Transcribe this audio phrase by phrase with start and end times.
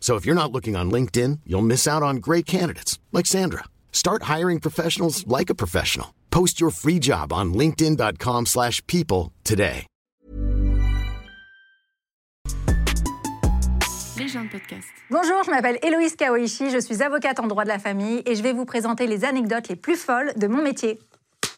[0.00, 3.64] So if you're not looking on LinkedIn, you'll miss out on great candidates like Sandra.
[3.92, 6.14] Start hiring professionals like a professional.
[6.30, 9.86] Post your free job on linkedin.com/people slash people today.
[14.18, 14.88] Légende podcast.
[15.10, 18.42] Bonjour, je m'appelle Héloïse Kaoichi, je suis avocate en droit de la famille et je
[18.42, 20.98] vais vous présenter les anecdotes les plus folles de mon métier.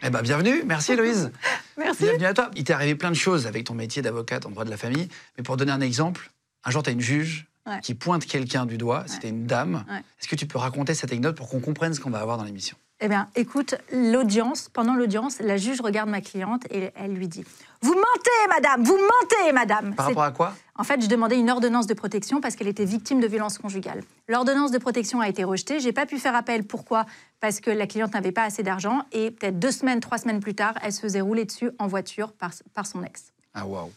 [0.02, 1.32] Eh ben bienvenue, merci Héloïse.
[1.78, 2.04] Merci.
[2.04, 2.50] Bienvenue à toi.
[2.56, 5.08] Il t'est arrivé plein de choses avec ton métier d'avocate en droit de la famille.
[5.36, 6.30] Mais pour donner un exemple,
[6.64, 7.80] un jour tu as une juge Ouais.
[7.80, 9.84] qui pointe quelqu'un du doigt, c'était une dame.
[9.88, 9.98] Ouais.
[10.18, 12.44] Est-ce que tu peux raconter cette anecdote pour qu'on comprenne ce qu'on va avoir dans
[12.44, 12.76] l'émission?
[13.02, 17.44] Eh bien, écoute, l'audience, pendant l'audience, la juge regarde ma cliente et elle lui dit
[17.80, 20.54] Vous mentez, madame, vous mentez, madame Par rapport à quoi?
[20.74, 24.02] En fait, je demandais une ordonnance de protection parce qu'elle était victime de violences conjugales.
[24.28, 25.80] L'ordonnance de protection a été rejetée.
[25.80, 26.64] J'ai pas pu faire appel.
[26.64, 27.06] Pourquoi?
[27.40, 30.54] Parce que la cliente n'avait pas assez d'argent et peut-être deux semaines, trois semaines plus
[30.54, 33.32] tard, elle se faisait rouler dessus en voiture par, par son ex.
[33.54, 33.90] Ah waouh.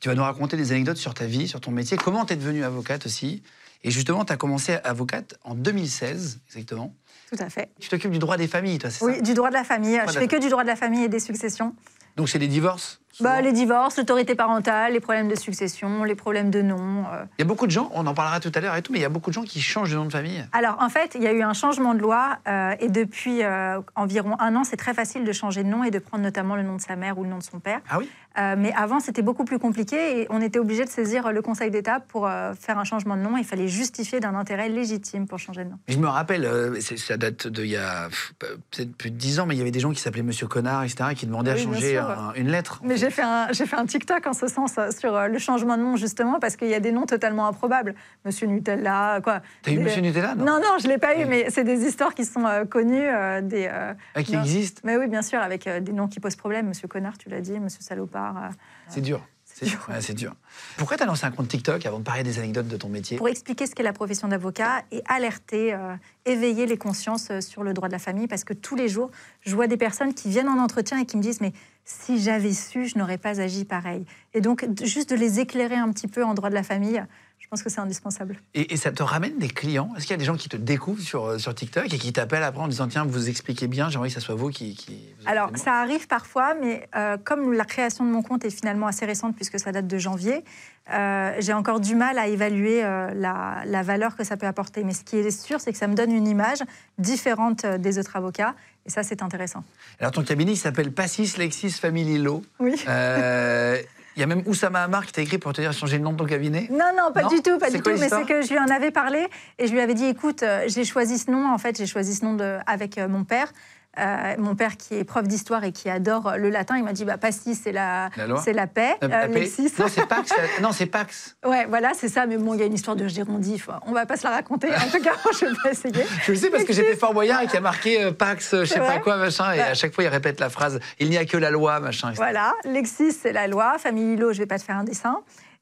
[0.00, 1.96] Tu vas nous raconter des anecdotes sur ta vie, sur ton métier.
[1.96, 3.42] Comment tu es devenue avocate aussi?
[3.84, 6.94] Et justement, tu as commencé avocate en 2016, exactement.
[7.30, 7.70] Tout à fait.
[7.80, 9.20] Tu t'occupes du droit des familles, toi, c'est Oui, ça?
[9.22, 9.96] du droit de la famille.
[9.98, 11.74] Droit Je fais que du droit de la famille et des successions.
[12.16, 13.00] Donc c'est les divorces?
[13.20, 17.04] Bah, les divorces, l'autorité parentale, les problèmes de succession, les problèmes de nom.
[17.12, 17.24] euh.
[17.38, 18.98] Il y a beaucoup de gens, on en parlera tout à l'heure et tout, mais
[18.98, 20.44] il y a beaucoup de gens qui changent de nom de famille.
[20.52, 23.80] Alors, en fait, il y a eu un changement de loi euh, et depuis euh,
[23.96, 26.62] environ un an, c'est très facile de changer de nom et de prendre notamment le
[26.62, 27.80] nom de sa mère ou le nom de son père.
[27.90, 28.08] Ah oui?
[28.56, 31.98] Mais avant, c'était beaucoup plus compliqué et on était obligé de saisir le Conseil d'État
[31.98, 32.30] pour
[32.60, 33.36] faire un changement de nom.
[33.36, 35.78] Il fallait justifier d'un intérêt légitime pour changer de nom.
[35.88, 36.48] Je me rappelle,
[36.80, 38.08] ça date d'il y a
[38.38, 40.84] peut-être plus de 10 ans, mais il y avait des gens qui s'appelaient Monsieur Connard,
[40.84, 42.78] etc., qui demandaient Oui, à changer un- une lettre.
[42.84, 45.38] Mais j'ai fait, un, j'ai fait un TikTok en ce sens euh, sur euh, le
[45.38, 47.94] changement de nom, justement, parce qu'il y a des noms totalement improbables.
[48.24, 49.40] Monsieur Nutella, quoi.
[49.62, 51.86] T'as eu Monsieur Nutella non, Non, non, je ne l'ai pas eu, mais c'est des
[51.86, 54.42] histoires qui sont euh, connues, euh, des, euh, Ah, qui non.
[54.42, 56.68] existe Mais oui, bien sûr, avec des noms qui posent problème.
[56.68, 58.50] Monsieur Connard, tu l'as dit, Monsieur Salopard.
[58.88, 59.20] C'est dur.
[59.44, 59.84] C'est dur.
[59.88, 60.34] Ouais, c'est dur.
[60.76, 63.16] Pourquoi t'as lancé un compte TikTok avant de parler des anecdotes de ton métier?
[63.16, 65.94] Pour expliquer ce qu'est la profession d'avocat et alerter, euh,
[66.26, 69.10] éveiller les consciences sur le droit de la famille, parce que tous les jours,
[69.40, 71.52] je vois des personnes qui viennent en entretien et qui me disent Mais
[71.88, 74.04] si j'avais su, je n'aurais pas agi pareil.
[74.34, 77.02] Et donc, juste de les éclairer un petit peu en droit de la famille,
[77.38, 78.36] je pense que c'est indispensable.
[78.52, 79.90] et, et ça te ramène des clients?
[79.96, 82.12] Est-ce qu'il y a des gens qui te découvrent sur, euh, sur TikTok et qui
[82.12, 84.74] t'appellent après en disant Tiens, vous expliquez bien, j'aimerais que ça soit vous qui.
[84.74, 88.50] qui vous Alors, ça arrive parfois, mais euh, comme la création de mon compte est
[88.50, 90.44] finalement assez récente, puisque ça date de janvier,
[90.92, 94.84] euh, j'ai encore du mal à évaluer euh, la, la valeur que ça peut apporter.
[94.84, 96.58] Mais ce qui est sûr, c'est que ça me donne une image
[96.98, 98.54] différente euh, des autres avocats,
[98.86, 99.64] et ça, c'est intéressant.
[100.00, 102.42] Alors, ton cabinet, il s'appelle Passis Lexis Family Law.
[102.58, 102.74] Oui.
[102.88, 103.76] Euh,
[104.16, 106.12] Il y a même Oussama Hamar qui t'a écrit pour te dire changer le nom
[106.12, 106.66] de ton cabinet.
[106.70, 108.00] Non, non, pas Non du tout, pas du quoi tout.
[108.00, 109.28] Mais c'est que je lui en avais parlé
[109.58, 111.52] et je lui avais dit, écoute, j'ai choisi ce nom.
[111.52, 113.52] En fait, j'ai choisi ce nom de, avec mon père.
[113.98, 117.04] Euh, mon père qui est prof d'histoire et qui adore le latin, il m'a dit,
[117.04, 118.10] bah, Pastis, c'est la,
[118.44, 118.94] c'est la paix.
[119.02, 119.72] Euh, Euh, Lexis.
[119.78, 120.32] Non, c'est Pax.
[120.62, 121.36] non, c'est Pax.
[121.46, 122.26] Ouais, voilà, c'est ça.
[122.26, 123.68] Mais bon, il y a une histoire de gérondif.
[123.86, 124.68] On va pas se la raconter.
[124.68, 126.04] En tout cas, je vais pas essayer.
[126.22, 128.54] Je le sais parce que j'étais Fort Boyard et qu'il y a marqué euh, Pax,
[128.54, 129.52] euh, je sais pas quoi, machin.
[129.52, 132.08] Et à chaque fois, il répète la phrase Il n'y a que la loi, machin.
[132.10, 132.16] etc.
[132.22, 133.78] Voilà, Lexis, c'est la loi.
[133.78, 135.20] Famille Lilo, je vais pas te faire un dessin.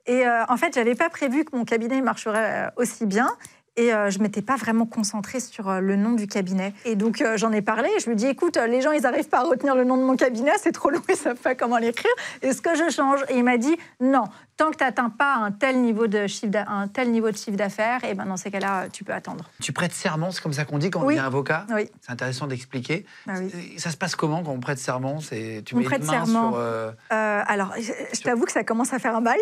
[0.09, 3.29] Et en fait, j'avais pas prévu que mon cabinet marcherait aussi bien.
[3.79, 6.73] Et euh, je m'étais pas vraiment concentrée sur euh, le nom du cabinet.
[6.87, 7.91] Et donc, euh, j'en ai parlé.
[8.01, 10.03] Je lui dit, écoute, euh, les gens, ils n'arrivent pas à retenir le nom de
[10.03, 10.53] mon cabinet.
[10.59, 12.11] C'est trop long, ils savent pas comment l'écrire.
[12.41, 13.21] Est-ce que je change?
[13.29, 14.25] Et il m'a dit, non,
[14.57, 17.57] tant que tu n'atteins pas un tel niveau de chiffre un tel niveau de chiffre
[17.59, 19.45] d'affaires, et ben dans ces cas-là, tu peux attendre.
[19.61, 21.91] Tu prêtes serment, c'est comme ça qu'on dit quand on devient avocat Oui.
[22.01, 23.05] C'est intéressant d'expliquer.
[23.27, 23.53] Oui.
[23.79, 25.21] Ça se passe comment quand on prête serment?
[25.21, 26.51] C'est tu On mets prête une main serment.
[26.53, 26.59] sur.
[26.61, 29.39] euh, Euh, alors, je, je t'avoue que ça commence à faire un bail.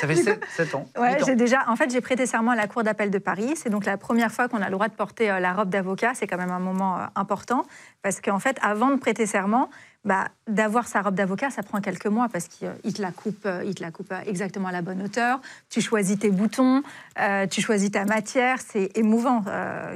[0.00, 0.16] Ça fait
[0.56, 0.86] 7, ans.
[0.98, 3.33] Ouais, j'ai déjà, en fait, j'ai prêté serment à la Cour d'appel de Paris.
[3.56, 6.12] C'est donc la première fois qu'on a le droit de porter euh, la robe d'avocat.
[6.14, 7.64] C'est quand même un moment euh, important
[8.02, 9.70] parce qu'en fait, avant de prêter serment,
[10.04, 13.48] bah, d'avoir sa robe d'avocat, ça prend quelques mois parce qu'il il te la coupe,
[13.64, 15.40] il te la coupe euh, exactement à la bonne hauteur.
[15.70, 16.82] Tu choisis tes boutons,
[17.50, 18.58] tu choisis ta matière.
[18.60, 19.44] C'est émouvant.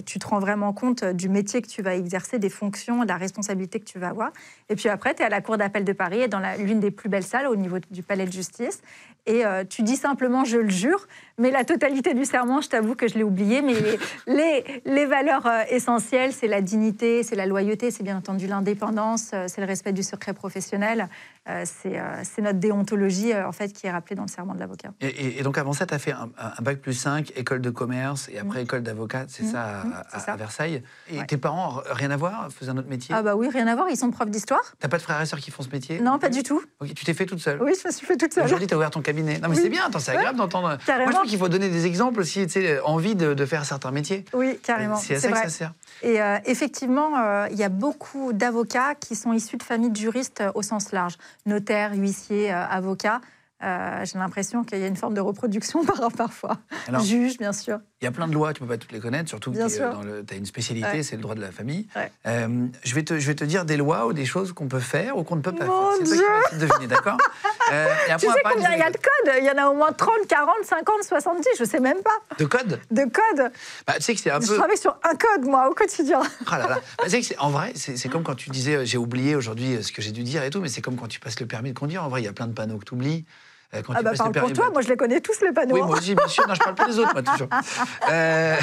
[0.06, 3.16] Tu te rends vraiment compte du métier que tu vas exercer, des fonctions, de la
[3.18, 4.30] responsabilité que tu vas avoir.
[4.70, 6.90] Et puis après, tu es à la Cour d'appel de Paris, dans la- l'une des
[6.90, 8.80] plus belles salles au niveau du palais de justice.
[9.26, 11.06] Et tu dis simplement je le jure,
[11.38, 13.62] mais la totalité du serment, je t'avoue que je l'ai oublié.
[13.62, 18.17] Mais les, les, les valeurs euh, essentielles, c'est la dignité, c'est la loyauté, c'est bien
[18.17, 21.08] entendu l'indépendance, euh, c'est le respect du secret professionnel.
[21.49, 24.90] Euh, c'est c'est notre déontologie en fait qui est rappelée dans le serment de l'avocat.
[25.00, 27.62] Et, et- et donc avant ça, tu as fait un, un bac plus 5, école
[27.62, 29.52] de commerce et après école d'avocat, c'est Mm.
[29.52, 30.32] ça, à, Mm, à- c'est ça.
[30.32, 30.82] à Versailles.
[31.11, 31.26] Et Ouais.
[31.26, 33.14] tes parents, rien à voir, faisaient un autre métier?
[33.17, 35.26] Ah bah oui, rien à voir, ils sont profs d'histoire T'as pas de frères et
[35.26, 36.00] sœurs qui font ce métier?
[36.00, 36.61] Non, pas du tout.
[36.81, 38.44] Ok, tu t'es fait toute seule Oui, je me suis fait toute seule.
[38.44, 39.38] Aujourd'hui, tu as ouvert ton cabinet.
[39.38, 39.62] Non, mais Oui.
[39.62, 40.69] c'est bien, attends, c'est agréable d'entendre.
[40.69, 41.23] Moi, Carrément.
[41.28, 44.25] Qu'il faut donner des exemples aussi, tu sais, envie de, de faire certains métiers.
[44.32, 44.96] Oui, carrément.
[44.96, 45.72] C'est à ça que ça sert.
[46.02, 49.96] Et euh, effectivement, euh, il y a beaucoup d'avocats qui sont issus de familles de
[49.96, 51.16] juristes euh, au sens large.
[51.46, 53.20] Notaires, huissiers, avocats.
[53.62, 56.58] Euh, J'ai l'impression qu'il y a une forme de reproduction par parfois.
[56.87, 57.81] Alors- Juge, bien sûr.
[58.00, 59.66] Il y a plein de lois, tu peux pas toutes les connaître, surtout que Bien
[59.69, 61.02] tu as une spécialité, Ouais.
[61.02, 61.88] c'est le droit de la famille.
[61.96, 62.12] Ouais.
[62.28, 64.78] Euh, je, vais te, je vais te dire des lois ou des choses qu'on peut
[64.78, 65.96] faire ou qu'on ne peut pas Mon faire.
[65.99, 67.19] C'est qui Dieu essayer de deviner, d'accord
[67.70, 69.34] Euh, et après, Tu sais combien il y a de codes?
[69.40, 72.16] Il y en a au moins 30, 40, 50, 70, je sais même pas.
[72.38, 73.52] de code De codes.
[73.87, 74.56] bah, Tu sais que c'est un Je peu.
[74.56, 76.22] travaille sur un code, moi, au quotidien.
[76.46, 76.75] Ah là là.
[76.96, 78.96] Bah, tu sais que c'est- en vrai, c'est c'est comme quand tu disais euh, j'ai
[78.96, 81.20] oublié aujourd'hui euh, ce que j'ai dû dire et tout, mais c'est comme quand tu
[81.20, 82.02] passes le permis de conduire.
[82.04, 83.26] En vrai, il y a plein de panneaux que tu oublies.
[83.74, 85.74] Euh, quand Ah bah parle pour toi, moi je les connais tous les panneaux.
[85.74, 86.46] Oui, moi aussi, bien sûr.
[86.48, 87.48] Non, je parle pas des autres, moi, toujours.
[88.10, 88.56] Euh,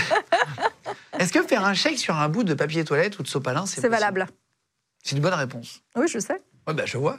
[1.19, 3.81] Est-ce que faire un chèque sur un bout de papier toilette ou de sopalin, c'est
[3.81, 4.25] C'est valable.
[5.03, 5.81] C'est une bonne réponse.
[5.95, 6.41] Oui, je sais.
[6.67, 7.17] Ouais, bah, je vois.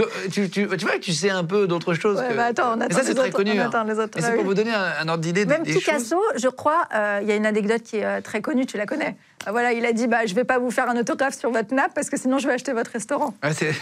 [0.00, 2.18] Euh, tu, tu- tu vois que tu sais un peu d'autres choses.
[2.18, 3.50] Ouais, que- bah attends, on Mais attend ça, c'est très autres, connu.
[3.52, 3.86] on hein.
[4.16, 5.74] Et c'est Bah pour vous donner un, un ordre d'idée Même des.
[5.74, 8.76] Picasso, je crois, euh, il y a une anecdote qui est euh, très connue, tu
[8.78, 9.16] la connais.
[9.46, 11.74] Ah, voilà, il a dit bah, Je vais pas vous faire un autographe sur votre
[11.74, 13.34] nappe parce que sinon je vais acheter votre restaurant.
[13.42, 13.74] Ouais, c'est-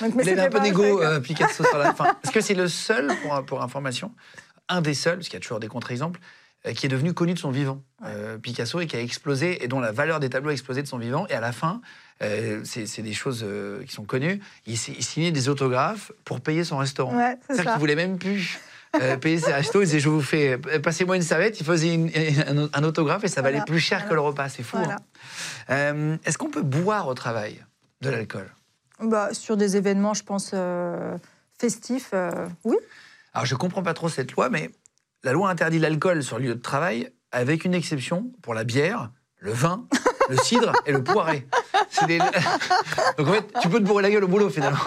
[0.00, 2.04] Donc, mais Il avait un peu euh, Picasso, sur la fin.
[2.22, 4.12] Parce que c'est le seul, pour, pour information,
[4.68, 6.20] un des seuls, parce qu'il y a toujours des contre-exemples,
[6.74, 9.80] qui est devenu connu de son vivant, euh, Picasso, et qui a explosé, et dont
[9.80, 11.26] la valeur des tableaux a explosé de son vivant.
[11.28, 11.80] Et à la fin,
[12.22, 16.76] euh, c'est des choses euh, qui sont connues, il, signait des autographes pour payer son
[16.78, 17.16] restaurant.
[17.16, 18.58] Ouais, c'est C'est-à-dire qu'il voulait même plus
[19.00, 19.82] euh, payer ses restos.
[19.82, 21.60] Il disait, je vous fais, euh, passez-moi une serviette.
[21.60, 22.10] Il faisait une-
[22.48, 24.08] un, un autographe et ça valait plus cher voilà.
[24.10, 24.48] que le repas.
[24.48, 24.78] C'est fou.
[24.78, 24.94] Voilà.
[24.96, 24.98] hein.
[25.70, 27.64] Euh, Est-ce qu'on peut boire au travail
[28.00, 28.50] de l'alcool?
[29.00, 31.16] Bah, sur des événements, je pense, euh,
[31.58, 32.76] festifs, euh, oui.
[33.32, 34.70] Alors, je comprends pas trop cette loi, mais
[35.22, 39.10] la loi interdit l'alcool sur le lieu de travail avec une exception pour la bière,
[39.36, 39.88] le vin,
[40.28, 41.46] le cidre et le poiré.
[42.06, 44.78] Des- Donc, en fait, tu peux te bourrer la gueule au boulot, finalement.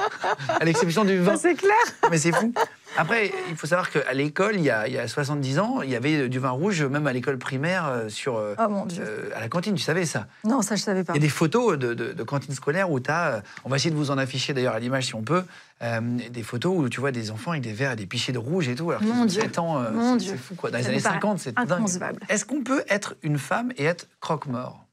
[0.60, 1.36] À l'exception du vin.
[1.38, 1.76] C'est clair.
[2.10, 2.54] Mais c'est fou.
[2.98, 5.90] Après, il faut savoir qu'à l'école, il, y a- il y a 70 ans, il
[5.90, 9.02] y avait du vin rouge, même à l'école primaire, euh, sur, euh, Oh mon Dieu.
[9.06, 10.28] euh, à la cantine, tu savais ça?
[10.44, 11.14] Non, ça, je savais pas.
[11.14, 13.78] Il y a des photos de, de, de cantines scolaires où tu as, on va
[13.78, 15.44] essayer de vous en afficher d'ailleurs à l'image si on peut,
[15.84, 16.00] euh,
[16.30, 18.68] des photos où tu vois des enfants avec des verres et des pichets de rouge
[18.68, 19.42] et tout, alors Mon Dieu.
[19.42, 20.70] 7 ans, euh, Mon c'est- fou quoi.
[20.70, 21.72] Dans les années me paraît 50, c'est dingue.
[21.72, 22.20] inconcevable.
[22.28, 24.86] Est-ce qu'on peut être une femme et être croque-mort?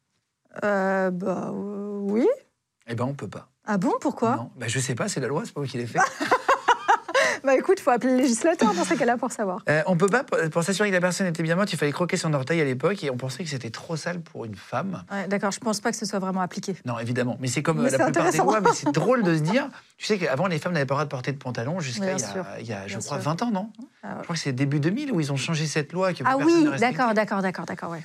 [0.64, 2.26] Euh, bah euh, oui.
[2.87, 3.49] Eh ben on peut pas.
[3.66, 4.37] Ah bon, pourquoi?
[4.37, 5.99] Non, ben, je sais pas, c'est la loi, c'est pas moi qui l'ai fait.
[7.44, 9.62] Bah écoute, faut appeler le législateur dans ces cas-là pour savoir.
[9.69, 12.16] Euh, on peut pas, pour s'assurer que la personne était bien morte, il fallait croquer
[12.16, 15.05] son orteil à l'époque et on pensait que c'était trop sale pour une femme.
[15.10, 16.76] Ouais, D'accord, je pense pas que ce soit vraiment appliqué.
[16.84, 17.37] Non, évidemment.
[17.40, 19.69] Mais c'est comme Mais la plupart des lois, mais c'est drôle de se dire.
[19.96, 22.20] Tu sais qu'avant, les femmes n'avaient pas le droit de porter de pantalon jusqu'à il
[22.20, 22.44] y a, sûr.
[22.60, 23.31] il y a, je Bien crois, sûr.
[23.31, 23.70] 20 ans, non?
[24.02, 24.14] Ah ouais.
[24.19, 26.12] Je crois que c'est début 2000 où ils ont changé cette loi.
[26.12, 28.02] Que Ah oui, d'accord, d'accord, d'accord, d'accord, ouais.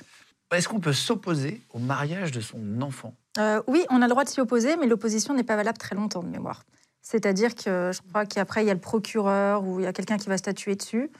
[0.56, 3.14] Est-ce qu'on peut s'opposer au mariage de son enfant?
[3.38, 5.94] Euh, oui, on a le droit de s'y opposer, mais l'opposition n'est pas valable très
[5.96, 6.62] longtemps de mémoire.
[7.02, 10.16] C'est-à-dire que je crois qu'après, il y a le procureur ou il y a quelqu'un
[10.16, 11.10] qui va statuer dessus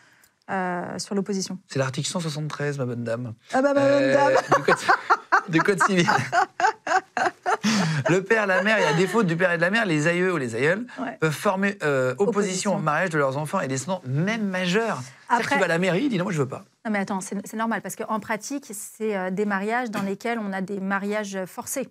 [0.50, 1.58] euh, sur l'opposition.
[1.68, 3.34] C'est l'article 173, ma bonne dame.
[3.52, 4.76] Ah bah, madame, Euh, dame
[5.48, 6.06] du, code, civil.
[8.08, 10.32] le père, la mère, et à défaut du père et de la mère, les aïeux
[10.32, 11.16] ou les aïeules Ouais.
[11.20, 12.76] peuvent former euh, opposition, Opposition.
[12.76, 15.00] au mariage de leurs enfants et descendants, même majeurs.
[15.28, 16.64] Après- qu'il va à la mairie, il dit non, moi je veux pas.
[16.84, 20.52] Non mais attends, c'est normal, parce qu'en pratique, c'est euh, des mariages dans lesquels on
[20.52, 21.88] a des mariages forcés.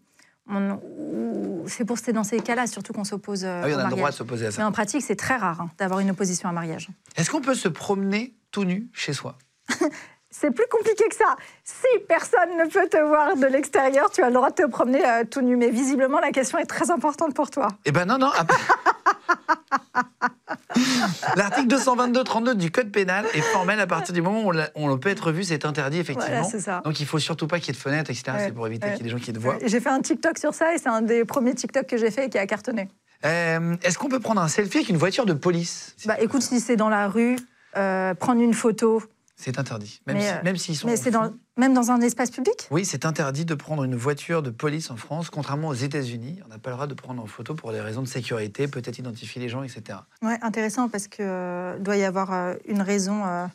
[1.67, 4.09] C'est pour dans ces cas-là surtout qu'on s'oppose euh, Ah oui, on a le droit
[4.11, 4.61] de s'opposer à ça.
[4.61, 6.89] Mais en pratique, c'est très rare hein, d'avoir une opposition à un mariage.
[7.15, 9.37] Est-ce qu'on peut se promener tout nu chez soi?
[10.35, 11.35] C'est plus compliqué que ça.
[11.63, 15.05] Si personne ne peut te voir de l'extérieur, tu as le droit de te promener
[15.05, 15.55] euh, tout nu.
[15.55, 17.67] Mais visiblement, la question est très importante pour toi.
[17.85, 18.31] Eh ben non, non.
[18.35, 18.57] après-
[21.35, 25.31] L'article 222-32 du Code pénal est formel à partir du moment où on, peut être
[25.31, 26.41] vu, c'est interdit effectivement.
[26.41, 26.81] Voilà, c'est ça.
[26.83, 28.23] Donc il faut surtout pas qu'il y ait de fenêtres, etc.
[28.29, 28.93] Ouais, c'est pour éviter ouais.
[28.93, 29.57] qu'il y ait des gens qui te voient.
[29.61, 32.09] Et J'ai fait un TikTok sur ça et c'est un des premiers TikTok que j'ai
[32.09, 32.89] fait et qui a cartonné.
[33.23, 36.59] Euh, Est-ce qu'on peut prendre un selfie avec une voiture de police Bah écoute, si
[36.59, 37.37] c'est dans la rue,
[37.77, 39.01] euh, prendre une photo,
[39.43, 39.99] C'est interdit.
[40.07, 40.87] Même Mais, si- euh, même s'ils sont.
[40.87, 42.67] mais c'est dans, même dans un espace public?
[42.71, 46.39] Oui, c'est interdit de prendre une voiture de police en France, contrairement aux États-Unis.
[46.45, 48.99] On n'a pas le droit de prendre en photo pour des raisons de sécurité, peut-être
[48.99, 49.99] identifier les gens, etc.
[50.21, 53.47] Ouais, intéressant parce que euh, doit y avoir euh, une raison euh,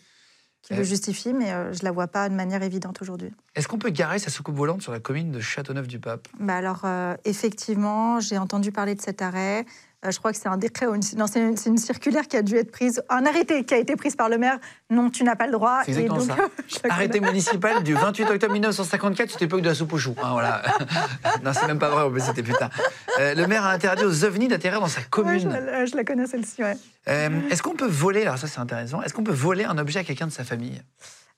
[0.60, 3.32] qui le justifie, mais euh, je la vois pas de manière évidente aujourd'hui.
[3.54, 6.28] Est-ce qu'on peut garer sa soucoupe volante sur la commune de Châteauneuf-du-Pape?
[6.38, 6.84] Bah alors,
[7.24, 9.64] effectivement, j'ai entendu parler de cet arrêt.
[10.06, 12.42] Euh, je crois que c'est un décret ou une, non, c'est une, circulaire qui a
[12.42, 14.58] dû être prise, un arrêté qui a été prise par le maire.
[14.90, 15.80] Non, tu n'as pas le droit.
[15.84, 16.36] C'est exactement donc,
[16.68, 16.80] ça.
[16.88, 20.14] Arrêté municipal du 28 octobre 1954, c'était l'époque de la soupe aux choux.
[20.22, 20.62] hein, voilà.
[21.42, 22.70] non, c'est même pas vrai, mais c'était putain.
[23.18, 25.32] Euh, le maire a interdit aux ovnis d'atterrir dans sa connais.
[25.32, 25.86] Ouais, je, commune.
[25.86, 26.76] je la connais celle-ci, ouais.
[27.08, 29.98] Euh, est-ce qu'on peut voler, alors ça c'est intéressant, est-ce qu'on peut voler un objet
[29.98, 30.80] à quelqu'un de sa famille?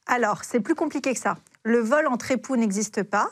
[0.07, 1.39] Alors, c'est plus compliqué que ça.
[1.63, 3.31] Le vol entre époux n'existe pas.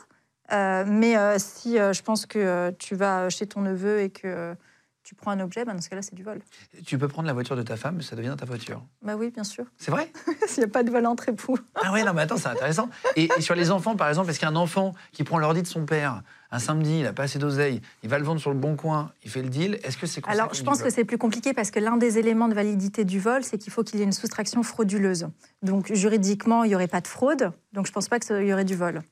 [0.51, 4.55] euh, mais si je pense que tu vas chez ton neveu et que
[5.03, 6.39] tu prends un objet, ben, dans ce cas-là, c'est du vol.
[6.85, 8.83] Tu peux prendre la voiture de ta femme, ça devient ta voiture.
[9.01, 9.65] Bah oui, bien sûr.
[9.77, 10.11] C'est vrai
[10.47, 11.57] S'il n'y a pas de vol entre époux.
[11.75, 12.89] Ah ouais, non mais attends, c'est intéressant.
[13.15, 15.85] Et, et sur les enfants, par exemple, est-ce qu'un enfant qui prend l'ordi de son
[15.85, 18.75] père un samedi, il n'a pas assez d'oseille, il va le vendre sur le bon
[18.75, 21.53] coin, il fait le deal, est-ce que c'est Alors, je pense que c'est plus compliqué
[21.53, 24.05] parce que l'un des éléments de validité du vol, c'est qu'il faut qu'il y ait
[24.05, 25.27] une soustraction frauduleuse.
[25.61, 27.51] Donc, juridiquement, il n'y aurait pas de fraude.
[27.73, 29.03] Donc, je ne pense pas qu'il y aurait du vol.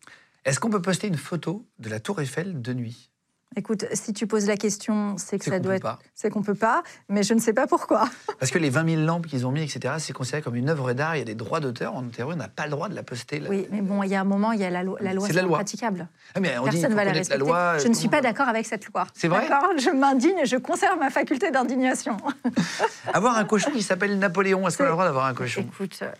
[0.45, 3.11] Est-ce qu'on peut poster une photo de la Tour Eiffel de nuit?
[3.55, 5.81] Écoute, si tu poses la question, c'est que ça qu'on doit peut être.
[5.83, 5.99] pas.
[6.13, 8.07] C'est qu'on peut pas, mais je ne sais pas pourquoi.
[8.39, 10.93] Parce que les 20 000 lampes qu'ils ont mis, etc., c'est considéré comme une œuvre
[10.93, 12.93] d'art, il y a des droits d'auteur, en théorie, on n'a pas le droit de
[12.93, 13.39] la poster.
[13.39, 13.49] là.
[13.49, 15.25] Oui, mais bon, il y a un moment, il y a la loi, la loi
[15.25, 15.57] C'est la loi.
[15.57, 16.07] impraticable.
[16.35, 17.39] Ah, mais on Personne ne va la la respecter.
[17.39, 19.07] loi, je ne suis pas d'accord avec cette loi.
[19.15, 19.71] C'est vrai D'accord?
[19.79, 22.17] Je m'indigne, je conserve ma faculté d'indignation.
[23.13, 25.61] Avoir un cochon qui s'appelle Napoléon, est-ce qu'on a le droit d'avoir un cochon?
[25.61, 26.11] Écoute, euh,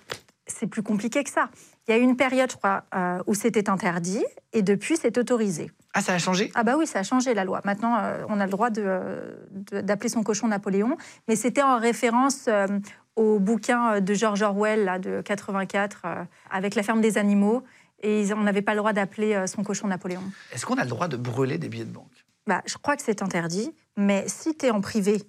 [0.48, 1.50] c'est plus compliqué que ça.
[1.88, 5.18] Il y a eu une période, je crois, euh, où c'était interdit, et depuis, c'est
[5.18, 5.72] autorisé.
[5.94, 6.52] Ah, ça a changé?
[6.54, 7.62] Ah bah oui, ça a changé la loi.
[7.64, 9.34] Maintenant, euh, on a le droit euh,
[9.72, 12.68] d'appeler son cochon Napoléon, mais c'était en référence euh,
[13.16, 17.64] au bouquin de George Orwell là, de 84 euh, avec la ferme des animaux,
[18.04, 20.22] et on n'avait pas le droit d'appeler son cochon Napoléon.
[20.52, 22.12] Est-ce qu'on a le droit de brûler des billets de banque?
[22.46, 25.24] Bah, je crois que c'est interdit, mais si tu es en privé,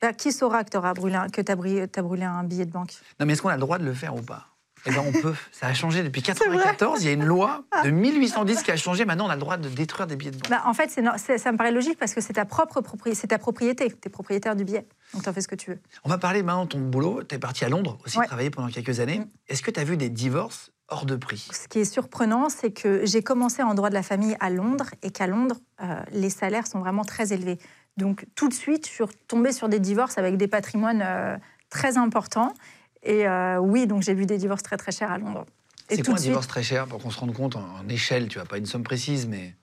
[0.00, 2.92] bah, qui saura que tu as brûlé un billet de banque?
[3.18, 4.51] Non, mais est-ce qu'on a le droit de le faire ou pas?
[4.86, 5.34] Eh bien, on peut.
[5.52, 6.32] Ça a changé depuis vrai.
[6.34, 7.02] 94.
[7.02, 9.04] Il y a une loi de 1810 qui a changé.
[9.04, 10.50] Maintenant, on a le droit de détruire des billets de banque.
[10.50, 13.38] bah, En fait, ça me paraît logique parce que c'est ta propre propriété, c'est ta
[13.38, 15.78] propriété, tu es propriétaire du billet, donc tu en fais ce que tu veux.
[16.04, 17.22] On va parler maintenant de ton boulot.
[17.22, 18.26] Tu es parti à Londres aussi Ouais.
[18.26, 19.20] travailler pendant quelques années.
[19.20, 19.26] Mm.
[19.48, 21.48] Est-ce que tu as vu des divorces hors de prix?
[21.52, 24.90] Ce qui est surprenant, c'est que j'ai commencé en droit de la famille à Londres
[25.02, 27.58] et qu'à Londres, euh, les salaires sont vraiment très élevés.
[27.96, 31.36] Donc tout de suite, je suis tombée sur des divorces avec des patrimoines euh,
[31.70, 32.52] très importants.
[33.02, 35.44] Et euh, oui, donc j'ai vu des divorces très très chers à Londres.
[35.88, 38.28] C'est quoi un suite, divorce très cher pour qu'on se rende compte en, en échelle
[38.28, 39.54] Tu vois, pas une somme précise, mais.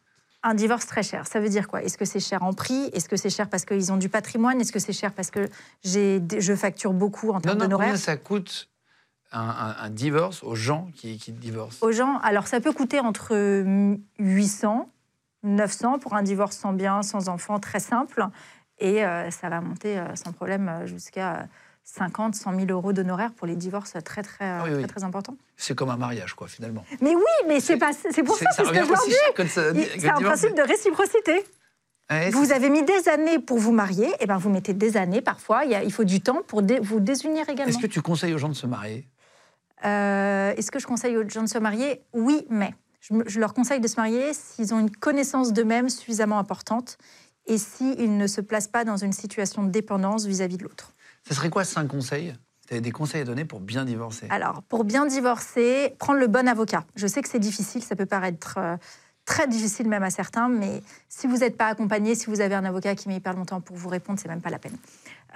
[0.43, 1.81] un divorce très cher, ça veut dire quoi?
[1.83, 2.89] Est-ce que c'est cher en prix?
[2.93, 4.59] Est-ce que c'est cher parce qu'ils ont du patrimoine?
[4.61, 5.47] Est-ce que c'est cher parce que
[5.83, 7.87] je facture beaucoup en termes d'honoraires?
[7.87, 8.69] combien ça coûte
[9.31, 11.83] un, un- un divorce aux gens qui, qui divorcent?
[11.85, 12.17] Aux gens.
[12.19, 13.35] Alors, ça peut coûter entre
[14.19, 14.89] 800,
[15.43, 18.25] 900 pour un divorce sans bien, sans enfant, très simple.
[18.79, 21.47] Et euh, ça va monter euh, sans problème jusqu'à
[21.95, 24.87] 50, 100 000 euros d'honoraires pour les divorces très, très, Ah oui, très, oui.
[24.87, 25.35] très importants.
[25.57, 26.85] C'est comme un mariage, quoi, finalement.
[27.01, 29.05] Mais oui, mais c'est pas, c'est pour ça, c'est ce que je leur
[29.75, 29.85] dis.
[29.99, 31.43] C'est un principe de réciprocité.
[32.11, 35.21] Ouais, Vous avez mis des années pour vous marier, et ben vous mettez des années
[35.21, 35.65] parfois.
[35.65, 37.69] Il, y a- il faut du temps pour dé- vous désunir également.
[37.71, 39.07] Est-ce que tu conseilles aux gens de se marier?
[39.85, 42.01] Euh, Est-ce que je conseille aux gens de se marier?
[42.13, 46.97] Oui, mais je leur conseille de se marier s'ils ont une connaissance d'eux-mêmes suffisamment importante
[47.47, 50.93] et s'ils ne se placent pas dans une situation de dépendance vis-à-vis de l'autre.
[51.29, 52.35] Ça serait quoi cinq conseils?
[52.71, 54.25] Des conseils à donner pour bien divorcer?
[54.31, 56.85] Alors, pour bien divorcer, prendre le bon avocat.
[56.95, 58.77] Je sais que c'est difficile, ça peut paraître euh,
[59.25, 62.65] très difficile même à certains, mais si vous n'êtes pas accompagné, si vous avez un
[62.65, 64.75] avocat qui met hyper longtemps pour vous répondre, c'est même pas la peine.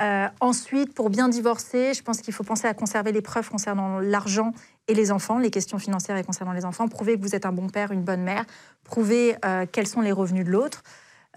[0.02, 4.00] Euh, ensuite, pour bien divorcer, je pense qu'il faut penser à conserver les preuves concernant
[4.00, 4.52] l'argent
[4.88, 6.88] et les enfants, les questions financières et concernant les enfants.
[6.88, 8.46] Prouver que vous êtes un bon père, une bonne mère.
[8.84, 10.82] Prouver euh, quels sont les revenus de l'autre.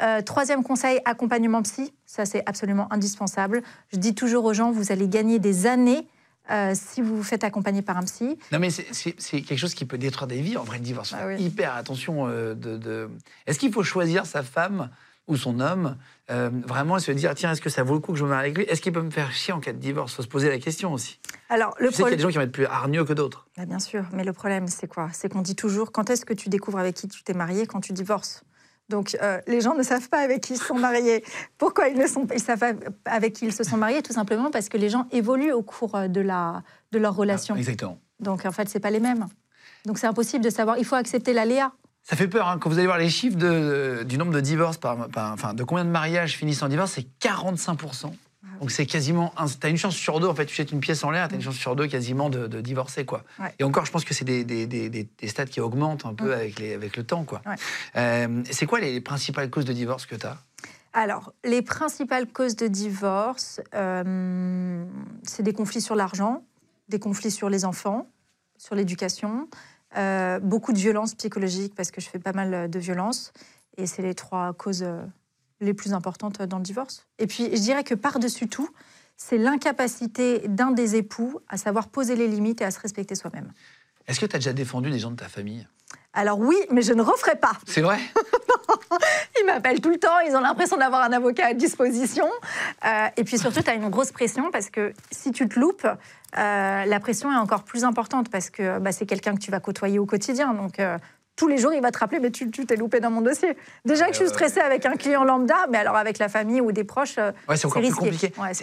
[0.02, 1.92] Euh, troisième conseil, accompagnement psy.
[2.04, 3.62] Ça, c'est absolument indispensable.
[3.92, 6.06] Je dis toujours aux gens, vous allez gagner des années
[6.50, 8.38] euh, si vous vous faites accompagner par un psy.
[8.52, 10.56] Non, mais c'est- quelque chose qui peut détruire des vies.
[10.56, 11.42] En vrai, le divorce, Ah oui.
[11.42, 12.28] hyper attention.
[12.28, 13.10] euh, de, de-
[13.46, 14.90] Est-ce qu'il faut choisir sa femme
[15.26, 15.96] ou son homme
[16.30, 18.28] euh, Vraiment, et se dire, tiens, est-ce que ça vaut le coup que je me
[18.28, 18.64] marie avec lui?
[18.64, 20.14] Est-ce qu'il peut me faire chier en cas de divorce?
[20.14, 21.18] Faut se poser la question aussi.
[21.48, 23.12] Alors, le je sais qu'il y a des gens qui vont être plus hargneux que
[23.12, 23.48] d'autres.
[23.56, 25.08] Bah, bien sûr, mais le problème, c'est quoi?
[25.12, 27.80] C'est qu'on dit toujours quand est-ce que tu découvres avec qui tu t'es marié quand
[27.80, 28.44] tu divorces?
[28.88, 31.24] Donc, euh, les gens ne savent pas avec qui ils sont mariés.
[31.58, 32.72] Pourquoi ils ne sont pas Ils savent pas
[33.10, 35.94] avec qui ils se sont mariés, tout simplement parce que les gens évoluent au cours
[35.96, 36.62] euh, de, la,
[36.92, 37.54] de leur relation.
[37.56, 37.98] Ah, exactement.
[38.20, 39.26] Donc, en fait, c'est pas les mêmes.
[39.84, 40.78] Donc, c'est impossible de savoir.
[40.78, 41.72] Il faut accepter l'aléa.
[42.02, 44.76] Ça fait peur hein, quand vous allez voir les chiffres de- du nombre de divorces,
[44.78, 48.12] par, par- enfin de combien de mariages finissent en divorce, c'est 45%.
[48.56, 50.80] Ah Donc c'est quasiment, un- t'as une chance sur deux en fait, tu jettes une
[50.80, 53.22] pièce en l'air, t'as une chance sur deux quasiment de, de divorcer quoi.
[53.38, 53.54] Ouais.
[53.58, 56.30] Et encore, je pense que c'est des, des, des, des- stats qui augmentent un peu
[56.30, 56.32] Mm.
[56.32, 57.42] avec, les, avec le temps quoi.
[57.46, 57.54] Ouais.
[57.96, 60.36] Euh, c'est quoi les principales causes de divorce que t'as?
[60.92, 64.84] Alors, les principales causes de divorce, euh,
[65.24, 66.42] c'est des conflits sur l'argent,
[66.88, 68.06] des conflits sur les enfants,
[68.56, 69.48] sur l'éducation,
[69.98, 73.32] euh, beaucoup de violences psychologiques parce que je fais pas mal de violences.
[73.76, 74.86] Et c'est les trois causes
[75.60, 77.06] les plus importantes dans le divorce.
[77.18, 78.68] Et puis, je dirais que par-dessus tout,
[79.16, 83.52] c'est l'incapacité d'un des époux à savoir poser les limites et à se respecter soi-même.
[84.06, 85.66] Est-ce que tu as déjà défendu des gens de ta famille?
[86.12, 87.52] Alors oui, mais je ne referai pas.
[87.66, 87.98] C'est vrai?
[89.40, 92.26] Ils m'appellent tout le temps, ils ont l'impression d'avoir un avocat à disposition.
[92.84, 95.86] Euh, et puis surtout, tu as une grosse pression parce que si tu te loupes,
[95.86, 99.60] euh, la pression est encore plus importante parce que bah, c'est quelqu'un que tu vas
[99.60, 100.54] côtoyer au quotidien.
[100.54, 100.98] Donc euh,
[101.36, 103.56] tous les jours, il va te rappeler, mais tu t'es loupé dans mon dossier.
[103.84, 106.72] Déjà que je suis stressée avec un client lambda, mais alors avec la famille ou
[106.72, 108.30] des proches, euh, Ouais, c'est encore plus risqué.
[108.30, 108.40] compliqué.
[108.40, 108.54] Ouais,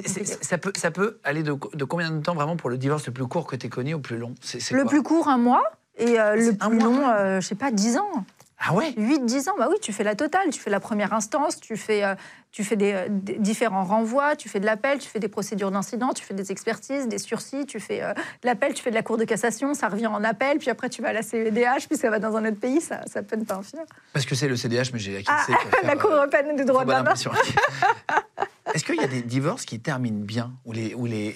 [0.41, 3.13] ça, peut, ça peut aller de, de combien de temps vraiment pour le divorce le
[3.13, 4.33] plus court que tu connu au plus long?
[4.71, 5.63] Le plus court, un mois.
[5.97, 8.25] Et euh, le plus long, euh, je sais pas, 10 ans.
[8.59, 10.49] Ah ouais 8-10 ans, bah oui, tu fais la totale.
[10.51, 12.15] Tu fais la première instance, tu fais, euh,
[12.51, 15.71] tu fais des, euh, des différents renvois, tu fais de l'appel, tu fais des procédures
[15.71, 18.95] d'incident, tu fais des expertises, des sursis, tu fais euh, de l'appel, tu fais de
[18.95, 21.87] la cour de cassation, ça revient en appel, puis après tu vas à la CEDH,
[21.89, 23.85] puis ça va dans un autre pays, ça, ça peine pas en finir.
[24.13, 26.65] Parce que c'est le CDH, mais j'ai acquis Ah, faire, la Cour euh, européenne des
[26.65, 27.09] droits de l'homme.
[28.73, 31.35] Est-ce qu'il y a des divorces qui terminent bien Où les, où les,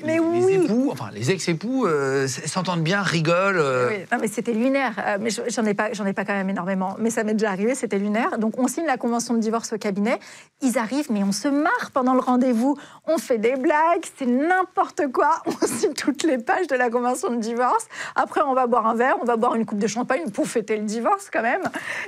[0.50, 4.94] époux, enfin les ex-époux, euh, s'entendent bien, rigolent euh, Oui, non, mais c'était lunaire.
[5.06, 6.96] Euh, mais je- j'en ai pas, j'en ai pas quand même énormément.
[7.00, 8.38] Mais ça m'est déjà arrivé, c'était lunaire.
[8.38, 10.20] Donc on signe la convention de divorce au cabinet.
[10.62, 12.78] Ils arrivent, mais on se marre pendant le rendez-vous.
[13.08, 15.42] On fait des blagues, c'est n'importe quoi.
[15.62, 17.88] On signe toutes les pages de la convention de divorce.
[18.16, 20.78] Après, on va boire un verre, on va boire une coupe de champagne pour fêter
[20.78, 21.62] le divorce quand même.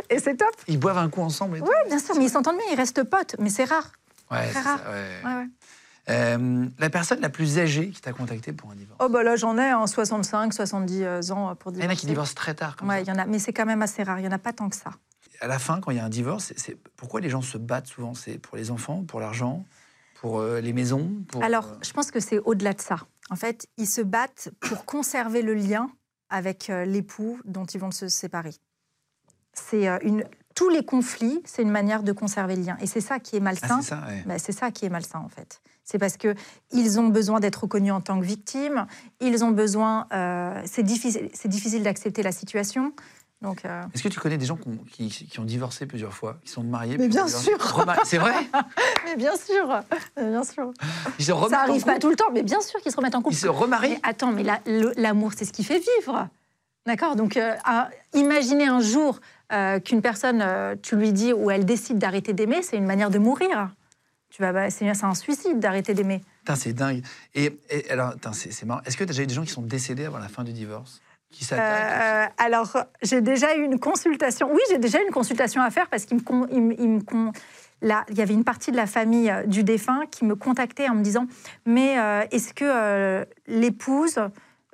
[0.09, 0.49] Et c'est top.
[0.67, 1.65] Ils boivent un coup ensemble et tout.
[1.67, 3.35] Oui, bien sûr, mais ils s'entendent bien, ils restent potes.
[3.39, 3.91] Mais c'est rare.
[4.31, 4.79] Ouais, Très rare.
[4.79, 5.21] ça, ouais.
[5.25, 5.48] Ouais, ouais.
[6.09, 9.00] Euh, la personne la plus âgée qui t'a contacté pour un divorce?
[9.03, 11.95] Oh bah là, j'en ai en 65, 70 ans pour Il y en a divorcer.
[12.01, 12.75] qui divorcent très tard.
[12.77, 13.12] Comme Ouais, ça.
[13.12, 14.19] y en a, mais c'est quand même assez rare.
[14.19, 14.91] Il y en a pas tant que ça.
[15.41, 17.88] À la fin, quand il y a un divorce, c'est- pourquoi les gens se battent
[17.88, 18.13] souvent?
[18.15, 19.65] C'est pour les enfants, pour l'argent,
[20.15, 22.98] pour euh, les maisons pour, Alors, euh, je pense que c'est au-delà de ça.
[23.29, 25.89] En fait, ils se battent pour conserver le lien
[26.29, 28.53] avec euh, l'époux dont ils vont se séparer.
[29.53, 30.24] C'est euh, une
[30.59, 33.39] tous les conflits, c'est une manière de conserver le lien, et c'est ça qui est
[33.39, 33.79] ah, malsain.
[33.81, 34.23] c'est ça, ouais.
[34.25, 35.61] Bah, c'est ça qui est malsain en fait.
[35.85, 36.35] C'est parce que
[36.71, 38.85] ils ont besoin d'être reconnus en tant que victimes.
[39.21, 40.05] Ils ont besoin.
[40.11, 41.29] euh, c'est difficile.
[41.33, 42.91] C'est difficile d'accepter la situation.
[43.41, 43.63] Donc.
[43.63, 46.37] euh, Est-ce que tu connais des gens qui ont, qui- qui ont divorcé plusieurs fois,
[46.43, 47.57] qui sont mariés Mais bien sûr.
[48.03, 48.33] C'est vrai
[49.05, 49.79] Mais bien sûr,
[50.17, 50.71] mais bien sûr.
[51.19, 53.21] Ils se Ça arrive pas tout le temps, mais bien sûr qu'ils se remettent en
[53.21, 53.33] couple.
[53.35, 54.59] Ils se remarient Mais attends, mais la-
[54.97, 56.27] l'amour, c'est ce qui fait vivre.
[56.85, 57.15] D'accord?
[57.15, 59.19] Donc, euh, à- imaginez un jour
[59.51, 63.09] euh, qu'une personne, euh, tu lui dis ou elle décide d'arrêter d'aimer, c'est une manière
[63.09, 63.73] de mourir.
[64.29, 66.21] Tu vas, bah, c'est un suicide d'arrêter d'aimer.
[66.55, 67.03] C'est dingue.
[67.35, 68.81] Et, et alors, c'est marrant.
[68.85, 70.51] Est-ce que tu as déjà eu des gens qui sont décédés avant la fin du
[70.53, 71.01] divorce?
[71.31, 74.51] Qui Euh, alors, j'ai déjà eu une consultation.
[74.51, 76.89] Oui, j'ai déjà eu une consultation à faire parce qu'il me, con- il me- il
[76.89, 77.31] me con-
[77.83, 80.89] là, il y avait une partie de la famille euh, du défunt qui me contactait
[80.89, 81.27] en me disant
[81.67, 84.19] Mais euh, est-ce que euh, l'épouse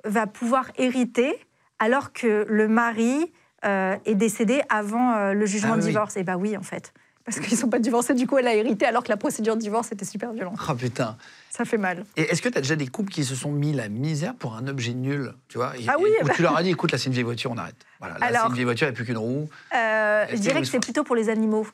[0.04, 1.38] va pouvoir hériter
[1.78, 3.30] alors que le mari
[3.66, 5.88] euh, est décédé avant euh, le jugement Ah de oui.
[5.88, 6.92] divorce Eh bien oui, en fait.
[7.24, 9.56] Parce qu'ils ne sont pas divorcés, du coup, elle a hérité alors que la procédure
[9.56, 10.56] de divorce était super violente.
[10.70, 11.16] Oh putain.
[11.50, 12.04] Ça fait mal.
[12.16, 14.54] Et est-ce que tu as déjà des couples qui se sont mis la misère pour
[14.54, 15.76] un objet nul Tu vois?
[15.76, 16.32] Et- Ah oui, et bah.
[16.36, 17.74] tu leur as dit écoute, là, c'est une vieille voiture, on arrête.
[17.98, 19.48] Voilà, là, c'est une vieille voiture, il n'y a plus qu'une roue.
[19.74, 21.66] Euh, je dirais que c'est plutôt pour les animaux.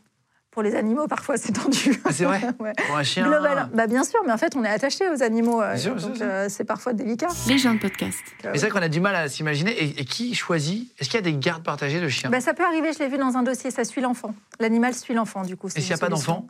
[0.52, 1.98] Pour les animaux, parfois, c'est tendu.
[2.04, 2.72] Ah, c'est vrai Ouais.
[2.86, 3.70] Pour un chien Global.
[3.72, 5.60] Bah, bien sûr, mais en fait, on est attaché aux animaux.
[5.62, 7.28] euh, Bien sûr, donc, euh, c'est parfois délicat.
[7.48, 8.18] Les gens de podcast.
[8.44, 9.72] Euh, Mais c'est vrai qu'on a du mal à s'imaginer.
[9.82, 10.92] Et, et qui choisit?
[11.00, 12.28] Est-ce qu'il y a des gardes partagées de chiens?
[12.30, 14.34] Bah, ça peut arriver, je l'ai vu dans un dossier, ça suit l'enfant.
[14.60, 15.68] L'animal suit l'enfant, du coup.
[15.70, 16.46] c'est Et s'il n'y a pas d'enfant?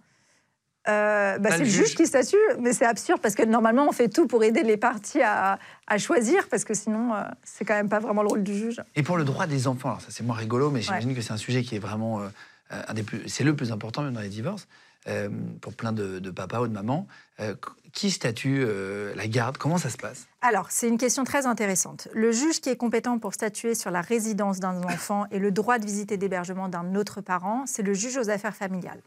[0.89, 1.87] Euh, bah, C'est le juge?
[1.87, 1.95] juge.
[1.95, 5.23] qui statue, mais c'est absurde parce que normalement, on fait tout pour aider les parties
[5.23, 8.53] à, à choisir, parce que sinon, euh, c'est quand même pas vraiment le rôle du
[8.59, 8.83] juge.
[8.97, 11.33] Et pour le droit des enfants, alors ça c'est moins rigolo, mais j'imagine que c'est
[11.33, 12.27] un sujet qui est vraiment euh,
[12.73, 14.67] euh, c'est le plus important même dans les divorces
[15.07, 15.29] euh,
[15.61, 17.07] pour plein de, de papas ou de mamans.
[17.41, 17.55] Euh,
[17.93, 19.59] qui statue euh, la garde?
[19.59, 20.27] Comment ça se passe?
[20.41, 22.09] Alors, c'est une question très intéressante.
[22.15, 25.79] Le juge qui est compétent pour statuer sur la résidence d'un enfant et le droit
[25.79, 29.03] de visite et d'hébergement d'un autre parent, c'est le juge aux affaires familiales.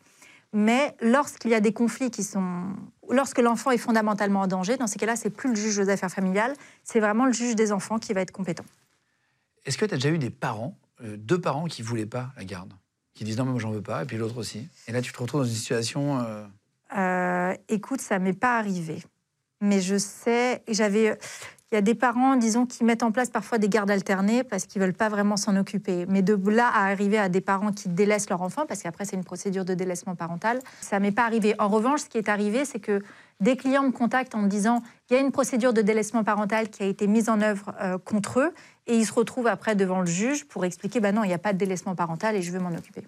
[0.54, 2.64] Mais lorsqu'il y a des conflits qui sont.
[3.10, 6.12] Lorsque l'enfant est fondamentalement en danger, dans ces cas-là, c'est plus le juge aux affaires
[6.12, 8.66] familiales, c'est vraiment le juge des enfants qui va être compétent.
[9.66, 12.72] Est-ce que tu as déjà eu des parents, deux parents qui voulaient pas la garde,
[13.16, 14.68] qui disent non mais moi j'en veux pas, et puis l'autre aussi.
[14.88, 16.20] Et là tu te retrouves dans une situation.
[16.20, 16.46] euh,
[16.96, 19.02] Euh, écoute, ça m'est pas arrivé.
[19.62, 21.18] Mais je sais, j'avais,
[21.72, 24.66] il y a des parents, disons, qui mettent en place parfois des gardes alternées parce
[24.66, 26.06] qu'ils veulent pas vraiment s'en occuper.
[26.08, 29.16] Mais de là à arriver à des parents qui délaissent leur enfant, parce qu'après c'est
[29.16, 31.56] une procédure de délaissement parental, ça m'est pas arrivé.
[31.58, 33.02] En revanche, ce qui est arrivé, c'est que
[33.40, 36.70] des clients me contactent en me disant il y a une procédure de délaissement parental
[36.70, 38.54] qui a été mise en œuvre euh, contre eux,
[38.88, 41.40] et ils se retrouvent après devant le juge pour expliquer bah non, il n'y a
[41.40, 43.04] pas de délaissement parental et je veux m'en occuper.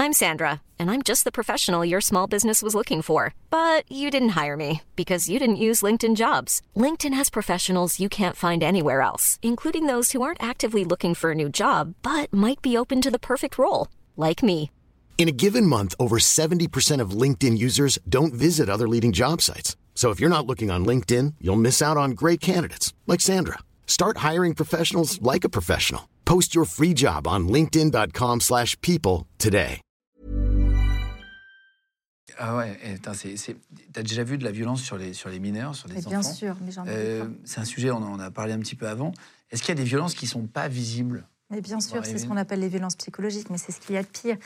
[0.00, 3.32] I'm Sandra, and I'm just the professional your small business was looking for.
[3.48, 6.60] But you didn't hire me because you didn't use LinkedIn jobs.
[6.76, 11.30] LinkedIn has professionals you can't find anywhere else, including those who aren't actively looking for
[11.30, 14.70] a new job but might be open to the perfect role, like me.
[15.16, 19.74] In a given month, over 70% of LinkedIn users don't visit other leading job sites.
[19.94, 23.60] So if you're not looking on LinkedIn, you'll miss out on great candidates like Sandra.
[23.86, 26.08] Start hiring professionals like a professional.
[26.26, 29.80] Post your free job on linkedin.com/people slash people today.
[32.36, 32.76] Ah ouais,
[33.14, 33.56] c'est-
[33.92, 36.10] t'as déjà vu de la violence sur les, sur les mineurs, sur les Mais enfants
[36.10, 38.74] bien sûr, mais j'en ai Euh, C'est un sujet, on en a parlé un petit
[38.74, 39.12] peu avant.
[39.52, 42.26] Est-ce qu'il y a des violences qui sont pas visibles Mais bien sûr, c'est ce
[42.26, 44.36] qu'on appelle les violences psychologiques, mais c'est ce qu'il y a de pire.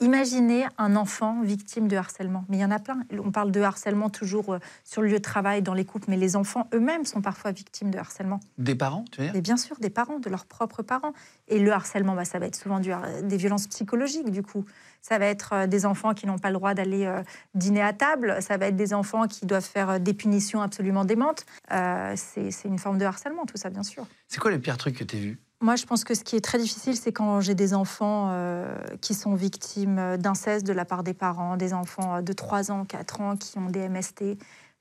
[0.00, 2.44] Imaginez un enfant victime de harcèlement.
[2.48, 3.00] Mais il y en a plein.
[3.12, 6.16] On parle de harcèlement toujours euh, sur le lieu de travail, dans les couples, mais
[6.16, 8.38] les enfants eux-mêmes sont parfois victimes de harcèlement.
[8.58, 9.36] Des parents, tu veux dire?
[9.36, 11.12] Et bien sûr, des parents, de leurs propres parents.
[11.48, 12.92] Et le harcèlement, bah, ça va être souvent du
[13.24, 14.64] des violences psychologiques, du coup.
[15.02, 17.22] Ça va être euh, des enfants qui n'ont pas le droit d'aller euh,
[17.54, 18.36] dîner à table.
[18.40, 21.44] Ça va être des enfants qui doivent faire des punitions absolument démentes.
[21.72, 24.06] Euh, c'est une forme de harcèlement, tout ça, bien sûr.
[24.28, 25.38] C'est quoi le pire truc que t'as vu?
[25.60, 28.72] Moi, je pense que ce qui est très difficile, c'est quand j'ai des enfants euh,
[29.00, 32.84] qui sont victimes d'inceste de la part des parents, des enfants euh, de 3 ans,
[32.84, 34.22] 4 ans qui ont des MST.
[34.22, 34.34] Euh,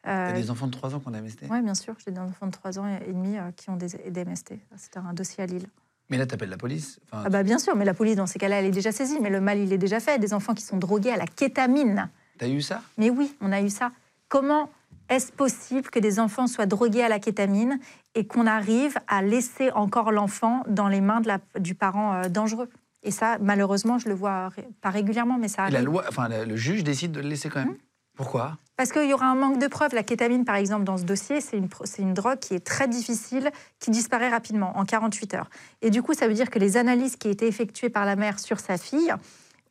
[0.04, 2.46] T'as des enfants de 3 ans qu'on a MST Oui, bien sûr, j'ai des enfants
[2.46, 4.54] de 3 ans et demi euh, qui ont des, des MST.
[4.78, 5.68] C'était un dossier à Lille.
[6.10, 7.00] Mais là, t'appelles la police.
[7.12, 9.18] Enfin, Ah bah bien sûr, mais la police, dans ces cas-là, elle est déjà saisie,
[9.20, 10.20] mais le mal, il est déjà fait.
[10.20, 12.08] Des enfants qui sont drogués à la kétamine.
[12.38, 12.82] T'as eu ça?
[12.98, 13.92] Mais oui, on a eu ça.
[14.30, 14.70] Comment
[15.10, 17.80] est-ce possible que des enfants soient drogués à la kétamine
[18.18, 22.30] et qu'on arrive à laisser encore l'enfant dans les mains de la- du parent euh,
[22.30, 22.68] dangereux
[23.04, 25.74] Et ça, malheureusement, je le vois ré- pas régulièrement, mais ça Et arrive.
[25.76, 27.70] la loi, enfin, le juge décide de le laisser quand même.
[27.70, 27.78] Mmh.
[28.18, 28.58] Pourquoi?
[28.76, 29.94] Parce qu'il y aura un manque de preuves.
[29.94, 33.92] La kétamine, par exemple, dans ce dossier, c'est une, drogue qui est très difficile, qui
[33.92, 35.50] disparaît rapidement, en 48 heures.
[35.84, 38.40] Et du coup, ça veut dire que les analyses qui étaient effectuées par la mère
[38.40, 39.14] sur sa fille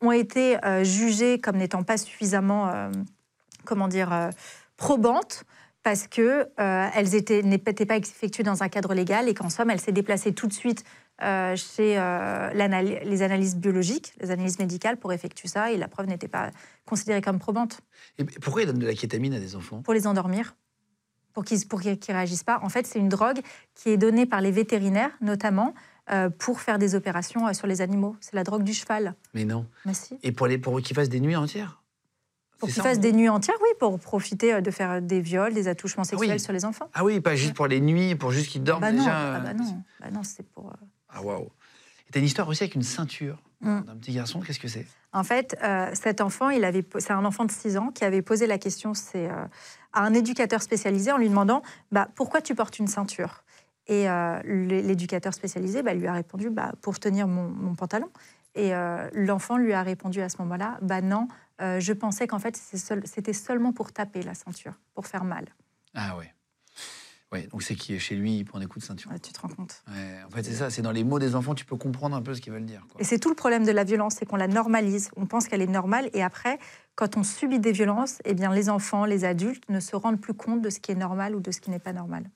[0.00, 2.90] ont été euh, jugées comme n'étant pas suffisamment, euh,
[3.64, 4.30] comment dire,
[4.76, 5.42] probantes
[5.86, 9.92] parce que euh, n'étaient pas effectuées dans un cadre légal et qu'en somme, elle s'est
[9.92, 10.82] déplacée tout de suite
[11.22, 16.06] euh, chez euh, les analyses biologiques, les analyses médicales pour effectuer ça et la preuve
[16.06, 16.50] n'était pas
[16.86, 17.82] considérée comme probante
[18.18, 19.80] Et pourquoi ils donnent de la kétamine à des enfants?
[19.82, 20.56] Pour les endormir,
[21.32, 22.58] pour qu'ils qu'ils réagissent pas.
[22.64, 23.38] En fait, c'est une drogue
[23.76, 25.72] qui est donnée par les vétérinaires, notamment,
[26.10, 28.16] euh, pour faire des opérations sur les animaux.
[28.18, 29.14] C'est la drogue du cheval.
[29.34, 29.68] Mais non.
[29.84, 30.18] Mais si.
[30.24, 31.80] Et pour, les, pour qu'ils fassent des nuits entières?
[32.58, 35.52] Pour qu'ils fassent en des nuits entières, oui, pour profiter euh, de faire des viols,
[35.54, 36.40] des attouchements sexuels oui.
[36.40, 36.88] sur les enfants.
[36.94, 39.36] Ah oui, pas juste pour les nuits, pour juste qu'ils dorment bah non, déjà.
[39.36, 40.68] ah bah non, bah non, c'est pour.
[40.68, 41.50] euh, Ah waouh.
[42.08, 43.80] Et t'as une histoire aussi avec une ceinture Mm.
[43.86, 44.40] d'un petit garçon.
[44.40, 44.86] Qu'est-ce que c'est?
[45.14, 48.20] En fait, euh, cet enfant, il avait, c'est un enfant de 6 ans qui avait
[48.20, 49.46] posé la question c'est, euh,
[49.94, 53.44] à un éducateur spécialisé en lui demandant bah, pourquoi tu portes une ceinture?
[53.86, 58.10] Et euh, l'é- l'éducateur spécialisé bah, lui a répondu bah, pour tenir mon, mon pantalon.
[58.54, 61.28] Et euh, l'enfant lui a répondu à ce moment-là bah non,
[61.60, 65.46] euh, je pensais qu'en fait c'était seulement pour taper la ceinture, pour faire mal.
[65.94, 66.32] Ah ouais.
[67.32, 69.10] Ouais, donc c'est qui est chez lui, il prend des coups de ceinture.
[69.10, 71.34] Ouais, tu te rends compte Ouais, en fait, c'est ça, c'est dans les mots des
[71.34, 72.86] enfants, tu peux comprendre un peu ce qu'ils veulent dire.
[72.88, 73.00] quoi.
[73.00, 75.10] Et c'est tout le problème de la violence, c'est qu'on la normalise.
[75.16, 76.60] On pense qu'elle est normale et après,
[76.94, 80.34] quand on subit des violences, eh bien, les enfants, les adultes ne se rendent plus
[80.34, 82.30] compte de ce qui est normal ou de ce qui n'est pas normal.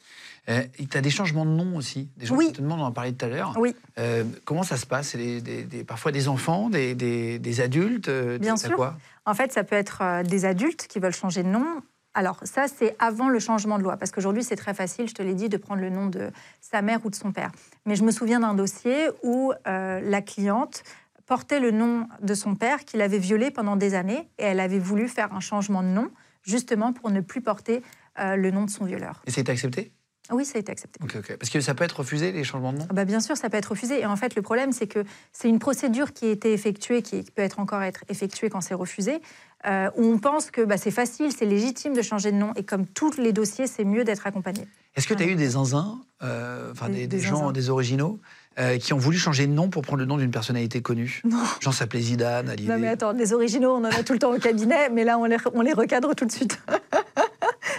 [0.48, 2.10] Euh, tu as des changements de nom aussi.
[2.16, 2.48] Des gens Oui.
[2.48, 3.54] qui te demandent, on en parlait tout à l'heure.
[3.60, 3.76] Oui.
[3.98, 5.10] Euh, comment ça se passe?
[5.10, 8.74] C'est des- des- des- Parfois des enfants, des, adultes Bien sûr.
[8.74, 8.98] quoi?
[9.26, 11.82] En fait, ça peut être euh, des adultes qui veulent changer de nom.
[12.14, 15.22] Alors ça, c'est avant le changement de loi, parce qu'aujourd'hui, c'est très facile, je te
[15.22, 16.30] l'ai dit, de prendre le nom de
[16.60, 17.52] sa mère ou de son père.
[17.86, 20.82] Mais je me souviens d'un dossier où euh, la cliente
[21.26, 24.80] portait le nom de son père qu'il avait violé pendant des années, et elle avait
[24.80, 26.10] voulu faire un changement de nom,
[26.42, 27.82] justement pour ne plus porter
[28.18, 29.22] euh, le nom de son violeur.
[29.26, 29.92] Et c'est accepté?
[30.32, 31.00] Oui, ça a été accepté.
[31.38, 32.86] Parce que ça peut être refusé, les changements de nom?
[32.90, 34.00] Ah bah, bien sûr, ça peut être refusé.
[34.00, 37.22] Et en fait, le problème, c'est que c'est une procédure qui a été effectuée, qui
[37.22, 39.20] peut être encore être effectuée quand c'est refusé,
[39.66, 42.52] euh, où on pense que bah, c'est facile, c'est légitime de changer de nom.
[42.56, 44.66] Et comme tous les dossiers, c'est mieux d'être accompagné.
[44.96, 47.52] Est-ce que tu as eu des zinzins, euh, enfin Des- des, des des gens, zinzins.
[47.52, 48.18] des originaux,
[48.58, 51.22] euh, qui ont voulu changer de nom pour prendre le nom d'une personnalité connue?
[51.24, 51.38] Non.
[51.60, 52.72] Genre s'appelait Zidane, Hallyday.
[52.72, 55.18] Non, mais attends, les originaux, on en a tout le temps au cabinet, mais là,
[55.18, 56.58] on les, on les recadre tout de suite.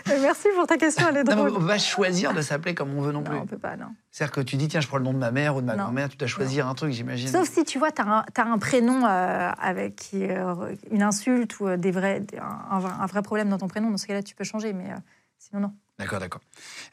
[0.07, 2.95] Mais Merci pour ta question, elle est Non, on va pas choisir de s'appeler comme
[2.97, 3.35] on veut non, plus.
[3.35, 3.87] Non, on peut pas, non.
[4.11, 5.75] C'est-à-dire que tu dis, tiens, je prends le nom de ma mère ou de ma
[5.75, 7.27] grand-mère, tu dois choisir un truc, j'imagine.
[7.27, 11.77] Sauf si tu vois, tu as, un prénom euh, avec euh, une insulte ou euh,
[11.77, 13.89] des vrais, un, un vrai- problème dans ton prénom.
[13.89, 14.95] Dans ce cas-là, tu peux changer, mais euh,
[15.39, 15.73] sinon, non.
[15.99, 16.41] D'accord, d'accord.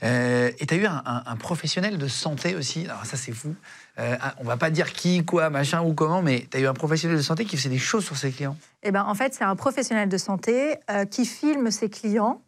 [0.03, 3.33] Euh, et tu as eu un, un- un professionnel de santé aussi, alors ça c'est
[3.33, 3.55] fou,
[3.99, 6.67] euh, un- on va pas dire qui, quoi, machin ou comment, mais tu as eu
[6.67, 8.57] un professionnel de santé qui faisait des choses sur ses clients?
[8.83, 12.43] Eh ben, en fait, c'est un professionnel de santé euh, qui filme ses clients,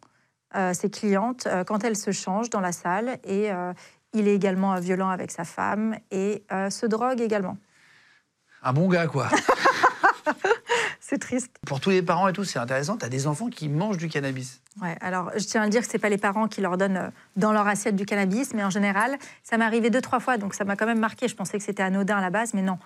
[0.73, 3.17] ses clientes, euh, quand elles se changent dans la salle.
[3.23, 3.73] Et euh,
[4.13, 7.57] il est également euh, violent avec sa femme et euh, se drogue également.
[8.63, 9.29] Un bon gars, quoi.
[10.99, 11.51] C'est triste.
[11.65, 14.07] Pour tous les parents et tout, c'est intéressant, tu as des enfants qui mangent du
[14.07, 14.61] cannabis.
[14.81, 16.77] Ouais, alors, je tiens à le dire que ce n'est pas les parents qui leur
[16.77, 20.21] donnent euh, dans leur assiette du cannabis, mais en général, ça m'est arrivé deux, trois
[20.21, 21.27] fois, donc ça m'a quand même marqué.
[21.27, 22.77] Je pensais que c'était anodin à la base, mais non.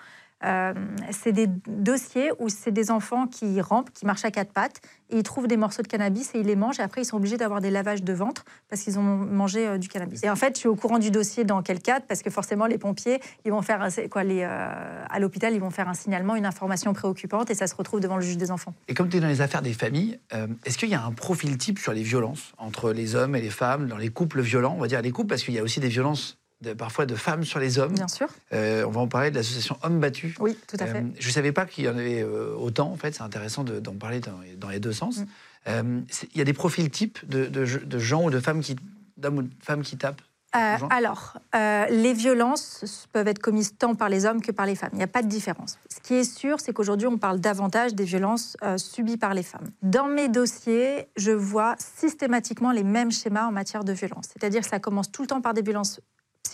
[0.45, 0.73] Euh,
[1.11, 5.17] c'est des dossiers où c'est des enfants qui rampent, qui marchent à quatre pattes, et
[5.17, 6.79] ils trouvent des morceaux de cannabis et ils les mangent.
[6.79, 9.77] Et après, ils sont obligés d'avoir des lavages de ventre parce qu'ils ont mangé euh,
[9.77, 10.23] du cannabis.
[10.23, 12.65] Et en fait, je suis au courant du dossier dans quel cadre, parce que forcément,
[12.65, 16.45] les pompiers, ils vont faire quoi, euh, à l'hôpital, ils vont faire un signalement, une
[16.45, 18.73] information préoccupante, et ça se retrouve devant le juge des enfants.
[18.87, 20.19] Et comme tu es dans les affaires des familles,
[20.65, 23.49] est-ce qu'il y a un profil type sur les violences entre les hommes et les
[23.49, 25.79] femmes, dans les couples violents, on va dire les couples, parce qu'il y a aussi
[25.79, 26.37] des violences
[26.77, 27.93] parfois de femmes sur les hommes.
[27.93, 28.27] Bien sûr.
[28.53, 30.35] Euh, on va en parler de l'association Hommes Battus.
[30.39, 30.99] Oui, tout à fait.
[30.99, 33.13] Euh, je ne savais pas qu'il y en avait euh, autant, en fait.
[33.15, 34.21] C'est intéressant d'en parler
[34.59, 35.19] dans, les deux sens.
[35.67, 36.03] Mm.
[36.33, 38.75] Il y a des profils types de, gens ou de femmes qui,
[39.17, 40.21] d'hommes ou de femmes qui tapent
[40.89, 41.37] alors,
[41.89, 44.91] les violences peuvent être commises tant par les hommes que par les femmes.
[44.93, 45.77] Il n'y a pas de différence.
[45.93, 49.69] Ce qui est sûr, c'est qu'aujourd'hui, on parle davantage des violences subies par les femmes.
[49.81, 54.29] Dans mes dossiers, je vois systématiquement les mêmes schémas en matière de violence.
[54.31, 55.99] C'est-à-dire que ça commence tout le temps par des violences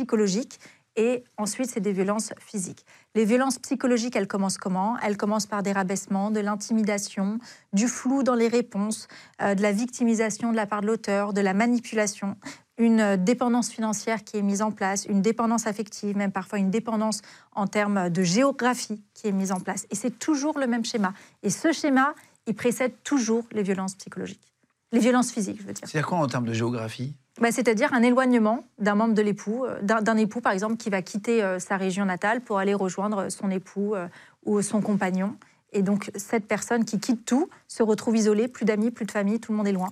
[0.02, 0.60] psychologiques
[0.96, 2.86] et ensuite c'est des violences physiques.
[3.16, 4.98] Les violences psychologiques, elles commencent comment?
[5.04, 7.38] Elles commencent par des rabaissements, de l'intimidation,
[7.72, 9.08] du flou dans les réponses,
[9.42, 12.36] euh, de la victimisation de la part de l'auteur, de la manipulation,
[12.78, 17.22] une dépendance financière qui est mise en place, une dépendance affective, même parfois une dépendance
[17.54, 19.86] en termes de géographie qui est mise en place.
[19.92, 21.14] Et c'est toujours le même schéma.
[21.44, 22.16] Et ce schéma,
[22.48, 24.52] il précède toujours les violences psychologiques.
[24.92, 25.88] Les violences physiques, je veux dire.
[25.88, 27.14] C'est-à-dire quoi en termes de géographie?
[27.39, 31.02] Bah, c'est-à-dire un éloignement d'un membre de l'époux, euh, d'un époux par exemple qui va
[31.02, 34.08] quitter euh, sa région natale pour aller rejoindre son époux euh,
[34.44, 35.36] ou son compagnon.
[35.72, 39.39] Et donc cette personne qui quitte tout se retrouve isolée, plus d'amis, plus de famille,
[39.39, 39.89] tout le monde est loin.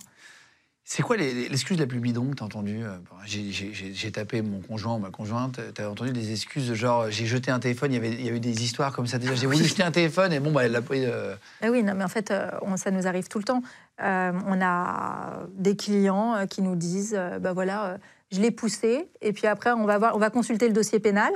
[0.91, 4.95] C'est quoi l'excuse la plus bidon que tu as entendue euh, J'ai tapé mon conjoint
[4.95, 7.97] ou ma conjointe, tu as entendu des excuses genre j'ai jeté un téléphone, il y
[7.99, 10.39] avait, il y eu des histoires comme ça déjà, j'ai voulu jeter un téléphone et
[10.39, 11.05] bon, bah, elle l'a pris.
[11.05, 11.35] Euh.
[11.61, 13.61] Ah oui, non, mais en fait, euh, ça nous arrive tout le temps.
[13.99, 17.99] on a des clients qui nous disent bah voilà,
[18.31, 21.31] je l'ai poussé et puis après, on va, voir, on va consulter le dossier pénal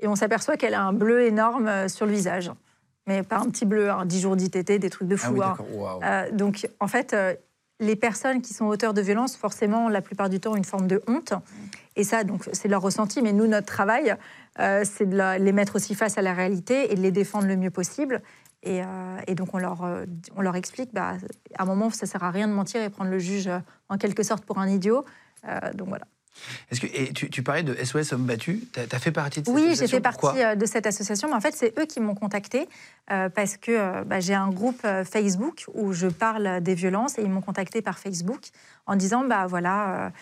[0.00, 2.50] et on s'aperçoit qu'elle a un bleu énorme sur le visage
[3.06, 5.40] mais pas un petit bleu, 10 jours d'ITT, des trucs de fou.
[5.40, 5.56] Ah
[6.02, 6.24] hein.
[6.32, 7.14] donc, en fait,
[7.80, 11.02] les personnes qui sont auteurs de violences, forcément, la plupart du temps, une forme de
[11.06, 11.34] honte.
[11.94, 13.22] Et ça, donc, c'est leur ressenti.
[13.22, 14.16] Mais nous, notre travail,
[14.58, 17.56] euh, c'est de les mettre aussi face à la réalité et de les défendre le
[17.56, 18.22] mieux possible.
[18.62, 21.14] Et, euh, donc, on leur, euh, on leur explique, bah,
[21.58, 23.50] à un moment, ça ne sert à rien de mentir et prendre le juge
[23.88, 25.04] en quelque sorte pour un idiot.
[25.74, 26.06] donc voilà.
[26.70, 29.54] Est-ce que et tu, parlais de SOS Hommes Battus, tu as, fait partie de cette
[29.54, 31.86] oui, association Oui, j'ai fait partie euh, de cette association, mais en fait, c'est eux
[31.86, 32.68] qui m'ont contacté
[33.10, 37.22] euh, parce que euh, bah, j'ai un groupe Facebook où je parle des violences et
[37.22, 38.40] ils m'ont contacté par Facebook
[38.86, 40.12] en disant bah voilà,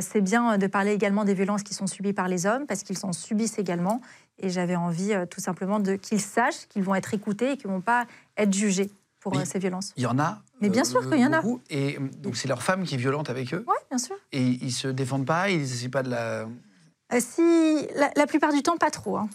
[0.00, 2.98] c'est bien de parler également des violences qui sont subies par les hommes parce qu'ils
[2.98, 4.00] s'en subissent également.
[4.38, 7.74] Et j'avais envie tout simplement de qu'ils sachent qu'ils vont être écoutés et qu'ils ne
[7.74, 8.90] vont pas être jugés
[9.30, 9.92] pour ces violences.
[9.96, 11.42] Il y en a mais bien sûr qu'il y en a.
[11.68, 14.16] Et euh, donc c'est leur femme qui est violente avec eux Oui, bien sûr.
[14.32, 16.46] Et ils se défendent pas, ils n'essayent pas de la...
[17.12, 19.18] Euh, si, la, la, plupart du temps, pas trop.
[19.18, 19.28] Hein.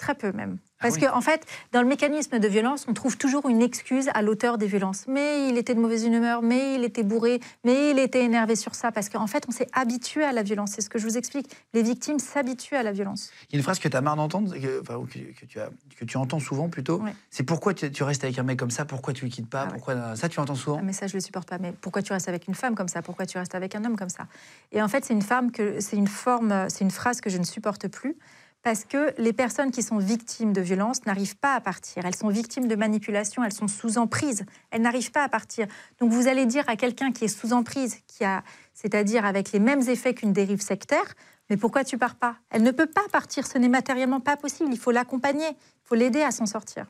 [0.00, 0.56] Très peu même.
[0.78, 4.08] Ah Parce qu'en en fait, dans le mécanisme de violence, on trouve toujours une excuse
[4.14, 5.04] à l'auteur des violences.
[5.08, 8.74] Mais il était de mauvaise humeur, mais il était bourré, mais il était énervé sur
[8.74, 8.92] ça.
[8.92, 10.70] Parce qu'en fait, on s'est habitué à la violence.
[10.70, 11.54] C'est ce que je vous explique.
[11.74, 13.30] Les victimes s'habituent à la violence.
[13.50, 15.58] Il y a une phrase que tu as marre d'entendre, que, que, tu
[15.98, 17.02] que tu entends souvent plutôt.
[17.28, 18.86] C'est pourquoi tu, restes avec un mec comme ça?
[18.86, 19.66] Pourquoi tu ne le quittes pas?
[19.68, 20.78] Ah pourquoi, Ça, tu entends souvent?
[20.80, 21.58] Ah, Mais ça, je ne le supporte pas.
[21.58, 23.02] Mais pourquoi tu restes avec une femme comme ça?
[23.02, 24.28] Pourquoi tu restes avec un homme comme ça?
[24.72, 27.36] Et en fait, c'est une, femme que, c'est une, forme, c'est une phrase que je
[27.36, 28.16] ne supporte plus
[28.62, 32.04] parce que les personnes qui sont victimes de violences n'arrivent pas à partir.
[32.04, 35.66] Elles sont victimes de manipulation, elles sont sous emprise, elles n'arrivent pas à partir.
[35.98, 38.42] Donc vous allez dire à quelqu'un qui est sous emprise, qui a,
[38.74, 41.14] c'est-à-dire avec les mêmes effets qu'une dérive sectaire,
[41.48, 42.36] mais pourquoi tu pars pas?
[42.50, 44.70] Elle ne peut pas partir, ce n'est matériellement pas possible.
[44.72, 46.86] Il faut l'accompagner, il faut l'aider à s'en sortir.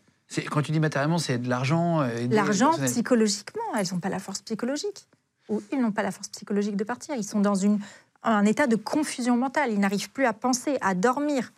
[0.51, 4.43] Quand tu dis matériellement, c'est de l'argent euh, L'argent, psychologiquement, elles n'ont pas la force
[4.43, 5.09] psychologique.
[5.49, 7.17] Ou ils n'ont pas la force psychologique de partir.
[7.17, 7.81] Ils sont dans une,
[8.23, 9.73] un état de confusion mentale.
[9.73, 11.53] Ils n'arrivent plus à penser, à dormir.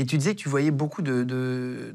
[0.00, 1.94] Et tu disais que tu voyais beaucoup de,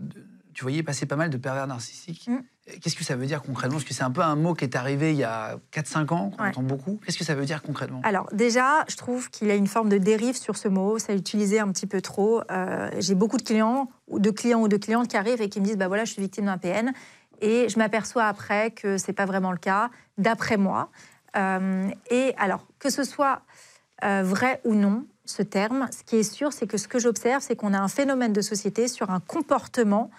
[0.53, 2.27] tu voyais passer pas mal de pervers narcissiques.
[2.27, 2.37] Mm.
[2.79, 3.77] Qu'est-ce que ça veut dire concrètement?
[3.77, 6.29] Parce que c'est un peu un mot qui est arrivé il y a 4-5 ans,
[6.29, 6.99] qu'on entend beaucoup.
[7.03, 8.01] Qu'est-ce que ça veut dire concrètement?
[8.03, 10.99] Alors déjà, je trouve qu'il y a une forme de dérive sur ce mot.
[10.99, 12.43] Ça utilisé un petit peu trop.
[12.51, 15.59] Euh, j'ai beaucoup de clients, ou de clients ou de clientes qui arrivent et qui
[15.59, 16.93] me disent, bah voilà, je suis victime d'un PN.
[17.41, 19.89] Et je m'aperçois après que c'est pas vraiment le cas,
[20.19, 20.91] d'après moi.
[21.35, 23.41] Euh, et alors, que ce soit
[24.03, 25.87] euh, vrai ou non, ce terme.
[25.91, 28.41] Ce qui est sûr, c'est que ce que j'observe, c'est qu'on a un phénomène de
[28.41, 30.09] société sur un comportement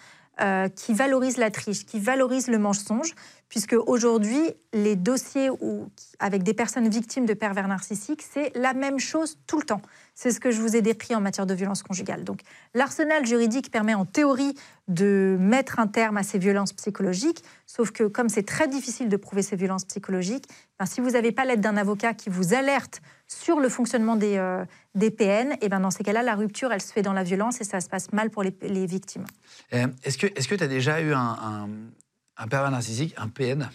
[0.41, 3.15] euh, qui valorise la triche, qui valorise le mensonge,
[3.49, 8.99] puisque aujourd'hui, les dossiers où, avec des personnes victimes de pervers narcissiques, c'est la même
[8.99, 9.81] chose tout le temps.
[10.19, 12.25] C'est ce que je vous ai décrit en matière de violence conjugale.
[12.25, 12.41] Donc,
[12.73, 14.55] l'arsenal juridique permet en théorie
[14.89, 19.17] de mettre un terme à ces violences psychologiques, sauf que comme c'est très difficile de
[19.19, 20.47] prouver ces violences psychologiques,
[20.79, 24.39] ben, si vous n'avez pas l'aide d'un avocat qui vous alerte sur le fonctionnement des,
[24.39, 27.61] euh, PN, et ben dans ces cas-là, la rupture, elle se fait dans la violence
[27.61, 29.27] et ça se passe mal pour les, victimes.
[29.75, 31.69] Euh, est-ce que tu as déjà eu un
[32.47, 33.69] pervers narcissique, un PN.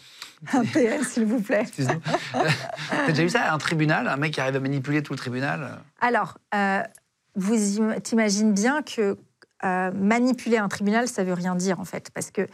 [0.54, 1.62] Un PN, s'il vous plaît.
[1.62, 1.97] Excuse-moi.
[2.89, 5.80] T'as déjà eu ça un tribunal Un mec qui arrive à manipuler tout le tribunal
[6.00, 6.82] Alors, euh,
[7.36, 7.56] vous
[8.04, 9.17] t'imagines bien que
[9.63, 12.10] euh, manipuler un tribunal, ça veut rien dire, en fait.
[12.13, 12.47] Parce que,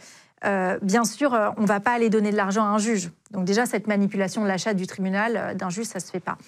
[0.44, 3.10] euh, bien sûr, on ne va pas aller donner de l'argent à un juge.
[3.30, 6.38] Donc déjà, cette manipulation de l'achat du tribunal d'un juge, ça ne se fait pas.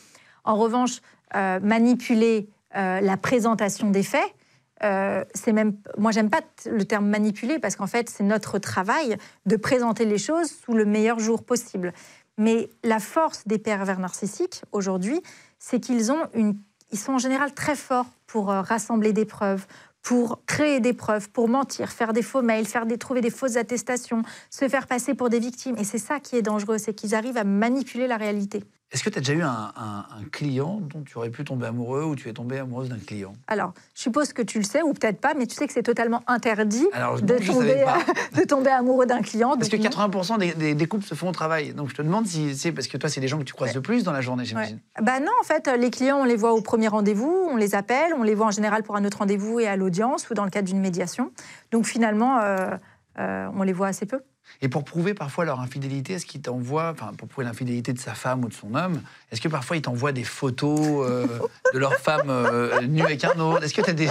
[0.45, 1.01] En revanche,
[1.35, 4.35] manipuler la présentation des faits,
[4.83, 9.17] euh, c'est même, moi j'aime pas le terme manipuler parce qu'en fait c'est notre travail
[9.47, 11.93] de présenter les choses sous le meilleur jour possible.
[12.39, 15.21] Mais la force des pervers narcissiques aujourd'hui,
[15.59, 19.67] c'est qu'ils sont en général très forts pour euh, rassembler des preuves,
[20.03, 23.57] pour créer des preuves, pour mentir, faire des faux mails, faire des, trouver des fausses
[23.57, 25.77] attestations, se faire passer pour des victimes.
[25.77, 28.65] Et c'est ça qui est dangereux, c'est qu'ils arrivent à manipuler la réalité.
[28.93, 32.17] Est-ce que tu as déjà eu un, client dont tu aurais pu tomber amoureux ou
[32.17, 33.35] tu es tombée amoureuse d'un client?
[33.47, 35.83] Alors, je suppose que tu le sais ou peut-être pas, mais tu sais que c'est
[35.83, 36.87] totalement interdit
[37.23, 37.85] de, tomber,
[38.37, 39.57] de, tomber, amoureux d'un client.
[39.57, 41.73] Parce que 80% des, couples se font au travail.
[41.73, 43.75] Donc je te demande si c'est parce que toi, c'est des gens que tu croises
[43.75, 44.81] le plus dans la journée, j'imagine.
[45.01, 48.13] Bah non, en fait, les clients, on les voit au premier rendez-vous, on les appelle,
[48.19, 50.51] on les voit en général pour un autre rendez-vous et à l'audience ou dans le
[50.51, 51.31] cadre d'une médiation.
[51.71, 52.71] Donc finalement, euh,
[53.19, 54.21] euh, on les voit assez peu.
[54.63, 58.15] Et pour prouver parfois leur infidélité, est-ce qu'ils t'envoient, enfin pour prouver l'infidélité de sa
[58.15, 61.27] femme ou de son homme, est-ce que parfois ils t'envoient des photos euh,
[61.73, 63.65] de leur femme euh, nue avec un autre?
[63.65, 64.09] Est-ce que tu as des...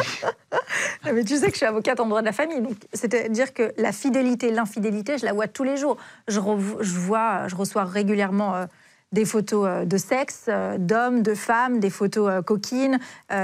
[1.13, 3.73] Mais tu sais que je suis avocate en droit de la famille, donc c'est-à-dire que
[3.77, 5.97] la fidélité, l'infidélité, je la vois tous les jours.
[6.27, 6.39] Je,
[6.81, 8.65] je vois, je reçois régulièrement euh,
[9.11, 12.99] des photos de sexe, d'hommes, de femmes, des photos coquines,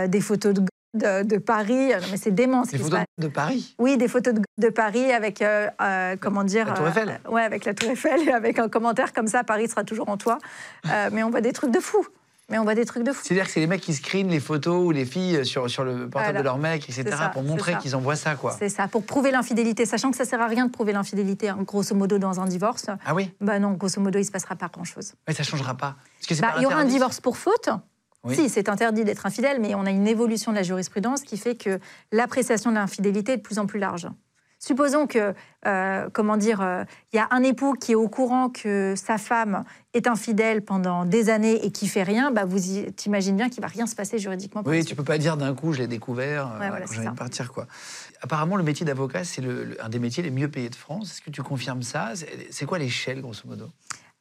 [0.07, 0.61] des photos de
[0.95, 1.91] de, Paris.
[2.11, 2.63] mais c'est dément.
[2.63, 6.67] Des photos de Paris Oui, des photos de, Paris avec, euh, euh, comment dire...
[6.67, 9.43] La Tour Eiffel euh, Ouais, avec la Tour Eiffel et avec un commentaire comme ça,
[9.43, 10.37] Paris sera toujours en toi.
[11.11, 12.05] mais on voit des trucs de fou.
[12.49, 13.23] Mais on voit des trucs de fou.
[13.23, 16.07] C'est-à-dire que c'est les mecs qui screenent les photos ou les filles sur, sur le
[16.07, 17.03] portable de leur mec, etc.,
[17.33, 18.55] pour montrer qu'ils envoient ça, quoi.
[18.59, 21.57] C'est ça, pour prouver l'infidélité, sachant que ça sert à rien de prouver l'infidélité, hein,
[21.61, 22.85] grosso modo, dans un divorce.
[23.03, 25.13] Ah oui Bah non, grosso modo, il se passera pas grand-chose.
[25.27, 25.95] Mais ça changera pas.
[26.39, 27.69] Bah, il y aura un divorce pour faute,
[28.33, 31.55] si, c'est interdit d'être infidèle, mais on a une évolution de la jurisprudence qui fait
[31.55, 31.79] que
[32.11, 34.07] l'appréciation de l'infidélité est de plus en plus large.
[34.59, 35.35] Supposons que,
[35.67, 36.83] euh, comment dire, euh,
[37.13, 41.05] il y a un époux qui est au courant que sa femme est infidèle pendant
[41.05, 44.17] des années et qui fait rien, bah vous imaginez bien qu'il va rien se passer
[44.17, 44.63] juridiquement.
[44.65, 47.67] Oui, tu peux pas dire d'un coup je l'ai découvert euh, partir quoi.
[48.21, 49.43] Apparemment, le métier d'avocat c'est
[49.79, 51.11] un des métiers les mieux payés de France.
[51.11, 52.13] Est-ce que tu confirmes ça?
[52.49, 53.69] C'est quoi l'échelle grosso modo?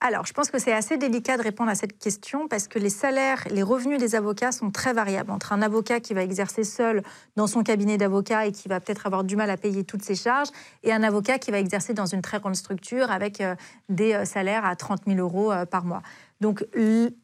[0.07, 2.91] Alors, je pense que c'est assez délicat de répondre à cette question parce que les
[2.91, 5.31] salaires, les revenus des avocats sont très variables.
[5.31, 7.03] Entre un avocat qui va exercer seul
[7.37, 10.15] dans son cabinet d'avocat et qui va peut-être avoir du mal à payer toutes ses
[10.15, 10.49] charges,
[10.83, 13.55] et un avocat qui va exercer dans une très grande structure avec euh,
[13.89, 16.03] des euh, salaires à 30 000 euros euh, par mois.
[16.43, 16.63] Donc,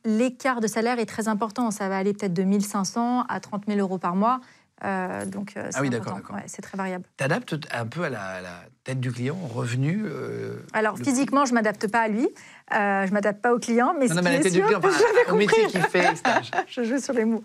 [0.06, 1.70] l'écart de salaire est très important.
[1.70, 4.40] Ça va aller peut-être de 1500 à 30 000 euros par mois.
[4.84, 6.18] Euh, donc, euh, ah oui, d'accord.
[6.46, 7.04] c'est très variable.
[7.16, 8.40] Tu adaptes un peu à la,
[8.82, 12.28] tête du client, au revenu euh, Alors, physiquement, je ne m'adapte pas à lui.
[12.70, 13.94] je ne m'adapte pas au client.
[13.98, 14.80] Mais non, ce non, mais la tête du client,
[15.28, 16.14] au métier qu'il fait,
[16.68, 17.44] je joue sur les mots.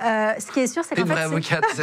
[0.00, 1.14] ce qui est sûr, c'est qu'en fait.
[1.14, 1.64] avocate.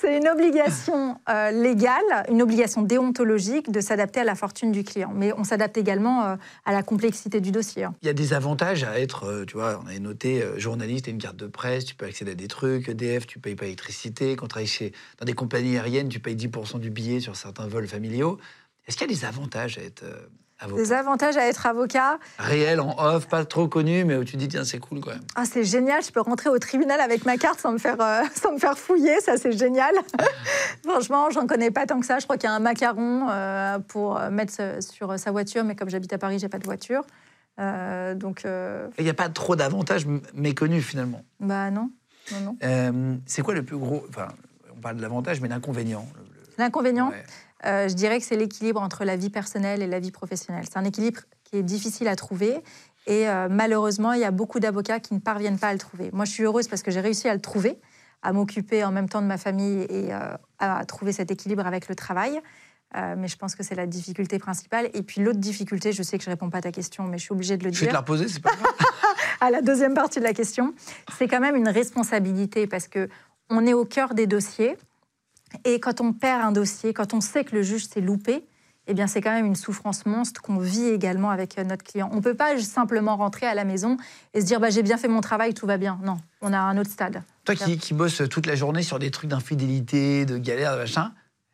[0.00, 1.18] c'est une obligation
[1.52, 5.12] légale, une obligation déontologique de s'adapter à la fortune du client.
[5.14, 7.84] Mais on s'adapte également à la complexité du dossier.
[7.84, 7.94] Hein.
[8.02, 11.18] Il y a des avantages à être, tu vois, on avait noté journaliste et une
[11.18, 14.36] carte de presse, tu peux accéder à des trucs, des tu payes pas l'électricité.
[14.36, 17.66] Quand tu travailles chez, dans des compagnies aériennes, tu payes 10% du billet sur certains
[17.66, 18.38] vols familiaux.
[18.86, 22.18] Est-ce qu'il y a des avantages à être euh, avocat Des avantages à être avocat
[22.38, 25.20] Réel, en off, pas trop connu, mais où tu dis, tiens, c'est cool quand même.
[25.34, 28.22] Ah, c'est génial, je peux rentrer au tribunal avec ma carte sans me faire, euh,
[28.34, 29.94] sans me faire fouiller, ça c'est génial.
[30.84, 32.18] Franchement, j'en connais pas tant que ça.
[32.18, 35.90] Je crois qu'il y a un macaron euh, pour mettre sur sa voiture, mais comme
[35.90, 37.02] j'habite à Paris, j'ai pas de voiture.
[37.58, 38.44] donc.
[38.98, 41.22] Il n'y a pas trop d'avantages méconnus finalement.
[41.40, 41.90] Bah non.
[42.62, 44.28] Euh, c'est quoi le plus gros enfin,
[44.76, 46.06] On parle de l'avantage, mais l'inconvénient
[46.58, 47.22] L'inconvénient euh,
[47.66, 50.64] Je dirais que c'est l'équilibre entre la vie personnelle et la vie professionnelle.
[50.70, 52.62] C'est un équilibre qui est difficile à trouver.
[53.06, 56.10] Et euh, malheureusement, il y a beaucoup d'avocats qui ne parviennent pas à le trouver.
[56.12, 57.78] Moi, je suis heureuse parce que j'ai réussi à le trouver,
[58.22, 60.10] à m'occuper en même temps de ma famille et
[60.58, 62.40] à trouver cet équilibre avec le travail.
[62.94, 64.90] mais je pense que c'est la difficulté principale.
[64.94, 67.18] Et puis l'autre difficulté, je sais que je ne réponds pas à ta question, mais
[67.18, 67.78] je suis obligée de le dire.
[67.78, 68.74] Je vais te la reposer, c'est pas grave.
[69.40, 70.74] à la deuxième partie de la question,
[71.16, 73.08] c'est quand même une responsabilité parce que
[73.50, 74.76] on est au cœur des dossiers
[75.64, 78.44] et quand on perd un dossier, quand on sait que le juge s'est loupé,
[78.88, 82.08] eh bien, c'est quand même une souffrance monstre qu'on vit également avec euh, notre client.
[82.12, 83.96] On ne peut pas simplement rentrer à la maison
[84.32, 85.98] et se dire bah, j'ai bien fait mon travail, tout va bien.
[86.04, 87.22] Non, on a un autre stade.
[87.44, 91.12] Toi qui, qui bosses toute la journée sur des trucs d'infidélité, de galère, de machin,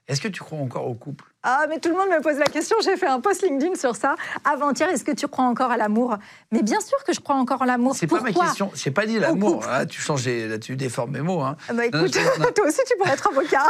[0.08, 1.31] est-ce que tu crois encore au couple?
[1.44, 2.76] Ah, mais tout le monde me pose la question.
[2.84, 4.14] J'ai fait un post LinkedIn sur ça
[4.44, 4.88] avant-hier.
[4.88, 6.16] Est-ce que tu crois encore à l'amour?
[6.52, 7.96] Mais bien sûr que je crois encore à l'amour.
[7.96, 8.70] C'est pas ma question.
[8.74, 9.64] J'ai pas dit l'amour.
[9.68, 11.40] Ah, tu changes, là, tu déformes mes mots.
[11.40, 11.56] Hein.
[11.68, 12.12] Ah bah écoute,
[12.54, 13.66] toi aussi, tu pourrais être avocat.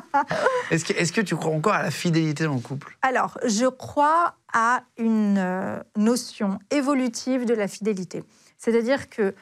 [0.70, 2.96] est-ce que, est que tu crois encore à la fidélité dans le couple?
[3.02, 8.22] Alors, je crois à une euh, notion évolutive de la fidélité.
[8.58, 9.34] C'est-à-dire que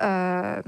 [0.00, 0.62] euh,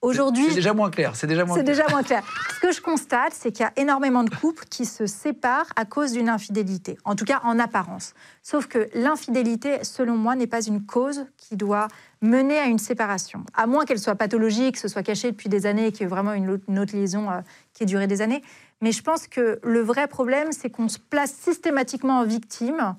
[0.00, 1.16] Aujourd'hui, c'est déjà moins clair.
[1.16, 1.56] C'est déjà moins.
[1.56, 2.22] C'est déjà moins clair.
[2.54, 5.84] Ce que je constate, c'est qu'il y a énormément de couples qui se séparent à
[5.84, 8.14] cause d'une infidélité, en tout cas en apparence.
[8.42, 11.88] Sauf que l'infidélité, selon moi, n'est pas une cause qui doit
[12.22, 15.66] mener à une séparation, à moins qu'elle soit pathologique, que ce soit caché depuis des
[15.66, 17.40] années, qu'il y ait vraiment une autre, liaison euh,
[17.74, 18.42] qui ait duré des années.
[18.80, 22.94] Mais je pense que le vrai problème, c'est qu'on se place systématiquement en victime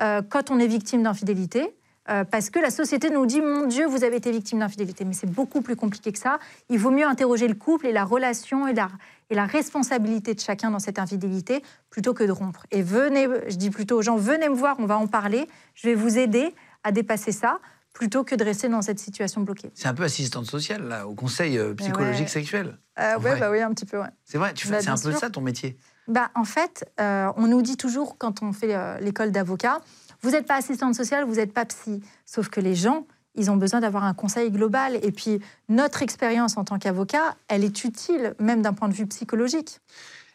[0.00, 1.74] euh, quand on est victime d'infidélité.
[2.10, 5.04] Euh, parce que la société nous dit mon Dieu, vous avez été victime d'infidélité.
[5.04, 6.38] Mais c'est beaucoup plus compliqué que ça.
[6.68, 8.88] Il vaut mieux interroger le couple et la relation et la,
[9.30, 12.66] et la responsabilité de chacun dans cette infidélité plutôt que de rompre.
[12.72, 15.48] Et venez, je dis plutôt aux gens, venez me voir, on va en parler.
[15.74, 17.60] Je vais vous aider à dépasser ça
[17.92, 19.70] plutôt que de rester dans cette situation bloquée.
[19.74, 22.78] C'est un peu assistante sociale, là, au conseil euh, psychologique sexuel.
[22.98, 24.08] Euh, ouais, bah oui, un petit peu, ouais.
[24.24, 25.76] C'est vrai, tu bah, c'est un peu ça ton métier.
[26.08, 29.80] Bah, en fait, on nous dit toujours, quand on fait l'école d'avocat,
[30.22, 32.02] vous n'êtes pas assistante sociale, vous n'êtes pas psy.
[32.26, 34.98] Sauf que les gens, ils ont besoin d'avoir un conseil global.
[35.02, 39.06] Et puis, notre expérience en tant qu'avocat, elle est utile, même d'un point de vue
[39.06, 39.80] psychologique.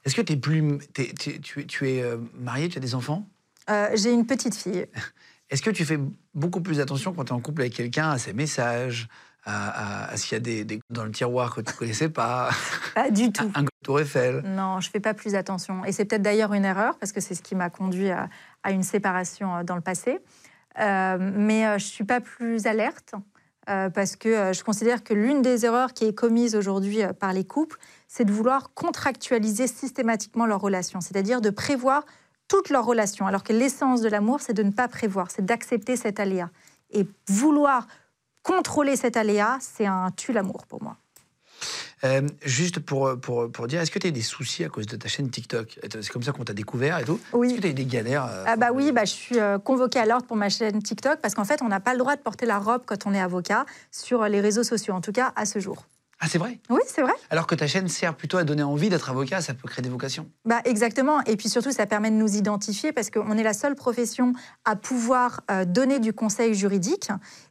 [0.04, 3.28] Est-ce que es plus, tu, es euh, mariée, tu as des enfants?
[3.70, 4.86] Euh, J'ai une petite fille.
[5.50, 6.00] Est-ce que tu fais
[6.34, 9.08] beaucoup plus attention quand tu es en couple avec quelqu'un à ses messages,
[9.46, 12.50] à, à, s'il y a des, des, dans le tiroir que tu ne connaissais pas?
[12.96, 13.50] Pas du tout.
[13.56, 13.64] Un,
[14.44, 15.86] Non, je ne fais pas plus attention.
[15.86, 18.30] Et c'est peut-être d'ailleurs une erreur, parce que c'est ce qui m'a conduit à,
[18.64, 20.20] à, une séparation euh, dans le passé.
[20.80, 23.14] Euh, mais euh, je ne suis pas plus alerte,
[23.94, 27.78] parce que je considère que l'une des erreurs qui est commise aujourd'hui par les couples,
[28.08, 32.06] c'est de vouloir contractualiser systématiquement leurs relations, c'est-à-dire de prévoir
[32.48, 35.98] toutes leurs relations, alors que l'essence de l'amour, c'est de ne pas prévoir, c'est d'accepter
[35.98, 36.50] cet aléa.
[36.92, 37.88] Et vouloir
[38.42, 40.96] contrôler cet aléa, c'est un tue l'amour pour moi.
[42.04, 44.86] Euh, juste pour, pour, pour dire, est-ce que tu as eu des soucis à cause
[44.86, 45.80] de ta chaîne TikTok?
[45.90, 47.48] C'est comme ça qu'on t'a découvert et tout Oui.
[47.48, 49.58] Est-ce que tu as eu des galères euh, Ah bah oui, bah, je suis euh,
[49.58, 52.16] convoquée à l'ordre pour ma chaîne TikTok parce qu'en fait, on n'a pas le droit
[52.16, 55.34] de porter la robe quand on est avocat sur les réseaux sociaux, en tout cas
[55.36, 55.86] à ce jour.
[56.20, 56.60] Ah, c'est vrai?
[56.72, 57.14] Oui, c'est vrai.
[57.30, 59.90] Alors que ta chaîne sert plutôt à donner envie d'être avocat, ça peut créer des
[59.90, 60.28] vocations.
[60.46, 61.22] Bah, exactement.
[61.26, 64.34] Et puis surtout, ça permet de nous identifier parce qu'on est la seule profession
[64.66, 67.10] à pouvoir donner du conseil juridique.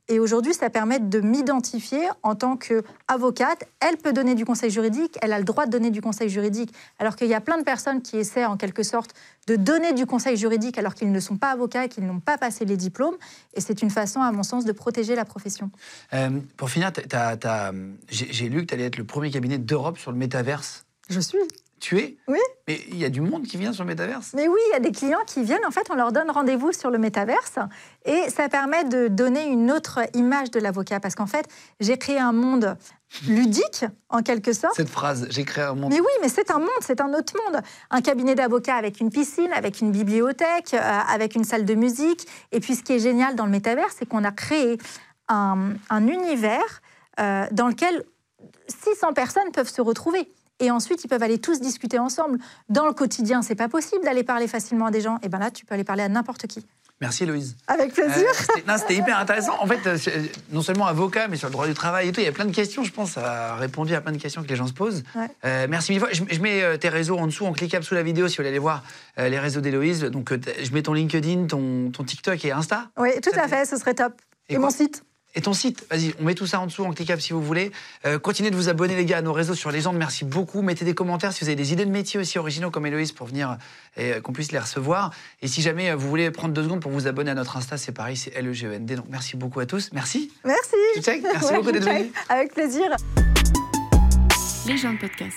[0.09, 3.65] Et aujourd'hui, ça permet de m'identifier en tant qu'avocate.
[3.81, 6.73] Elle peut donner du conseil juridique, elle a le droit de donner du conseil juridique.
[6.99, 9.15] Alors qu'il y a plein de personnes qui essaient en quelque sorte
[9.49, 12.39] de donner du conseil juridique alors qu'ils ne sont pas avocats et qu'ils n'ont pas
[12.39, 13.17] passé les diplômes.
[13.55, 15.71] Et c'est une façon, à mon sens, de protéger la profession.
[16.13, 16.93] Euh, pour finir,
[18.09, 20.85] j'ai lu que tu allais être le premier cabinet d'Europe sur le métaverse.
[21.09, 21.39] Je suis.
[21.81, 22.39] Tu es Oui.
[22.67, 24.77] Mais il y a du monde qui vient sur le métaverse Mais oui, il y
[24.77, 25.65] a des clients qui viennent.
[25.67, 27.59] En fait, on leur donne rendez-vous sur le métaverse
[28.05, 31.01] et ça permet de donner une autre image de l'avocat.
[31.01, 31.47] Parce qu'en fait,
[31.81, 32.77] j'ai créé un monde
[33.29, 34.75] ludique, en quelque sorte.
[34.75, 35.93] Cette phrase, j'ai créé un monde.
[35.93, 37.63] Mais oui, mais c'est un monde, c'est un autre monde.
[37.91, 42.27] Un cabinet d'avocats avec une piscine, avec une bibliothèque, euh, avec une salle de musique.
[42.53, 44.79] Et puis, ce qui est génial dans le métaverse, c'est qu'on a créé
[45.29, 46.83] un, univers
[47.21, 48.05] euh, dans lequel
[48.69, 50.29] 600 personnes peuvent se retrouver
[50.61, 52.39] et ensuite ils peuvent aller tous discuter ensemble.
[52.69, 55.19] Dans le quotidien, c'est pas possible d'aller parler facilement à des gens.
[55.23, 56.65] Et ben là, tu peux aller parler à n'importe qui.
[57.01, 57.57] Merci Héloïse.
[57.67, 58.25] Avec plaisir.
[58.69, 59.55] Euh, c'était hyper intéressant.
[59.61, 59.99] En fait, euh,
[60.51, 62.47] non seulement avocat, mais sur le droit du travail et tout, il y a plein
[62.47, 64.73] de questions, je pense, ça a répondu à plein de questions que les gens se
[64.73, 65.03] posent.
[65.45, 66.09] Euh, merci mille fois.
[66.13, 68.59] Je, mets tes réseaux en dessous, en cliquable sous la vidéo si vous voulez aller
[68.59, 68.83] voir
[69.19, 70.05] les réseaux d'Héloïse.
[70.05, 72.89] Donc je mets ton LinkedIn, ton, ton TikTok et Insta.
[72.97, 74.15] Oui, tout à fait, ce serait top.
[74.49, 75.03] et mon site
[75.37, 75.87] et ton site.
[75.91, 77.71] Vas-y, on met tout ça en dessous en cliquable si vous voulez.
[78.07, 79.97] Euh, continuez de vous abonner, les gars, à nos réseaux sur Légende.
[79.97, 80.63] Merci beaucoup.
[80.63, 83.29] Mettez des commentaires si vous avez des idées de métiers aussi originaux comme Héloïse pour
[83.29, 83.59] venir
[83.97, 85.13] et euh, qu'on puisse les recevoir.
[85.43, 87.77] Et si jamais euh, vous voulez prendre deux secondes pour vous abonner à notre Insta,
[87.77, 88.97] c'est pareil, c'est LEGEND.
[88.97, 89.91] Donc merci beaucoup à tous.
[89.93, 90.33] Merci.
[90.45, 90.75] Merci.
[91.07, 92.11] Merci beaucoup d'être venu.
[92.29, 92.97] Avec plaisir.
[94.67, 95.37] Légende Podcast.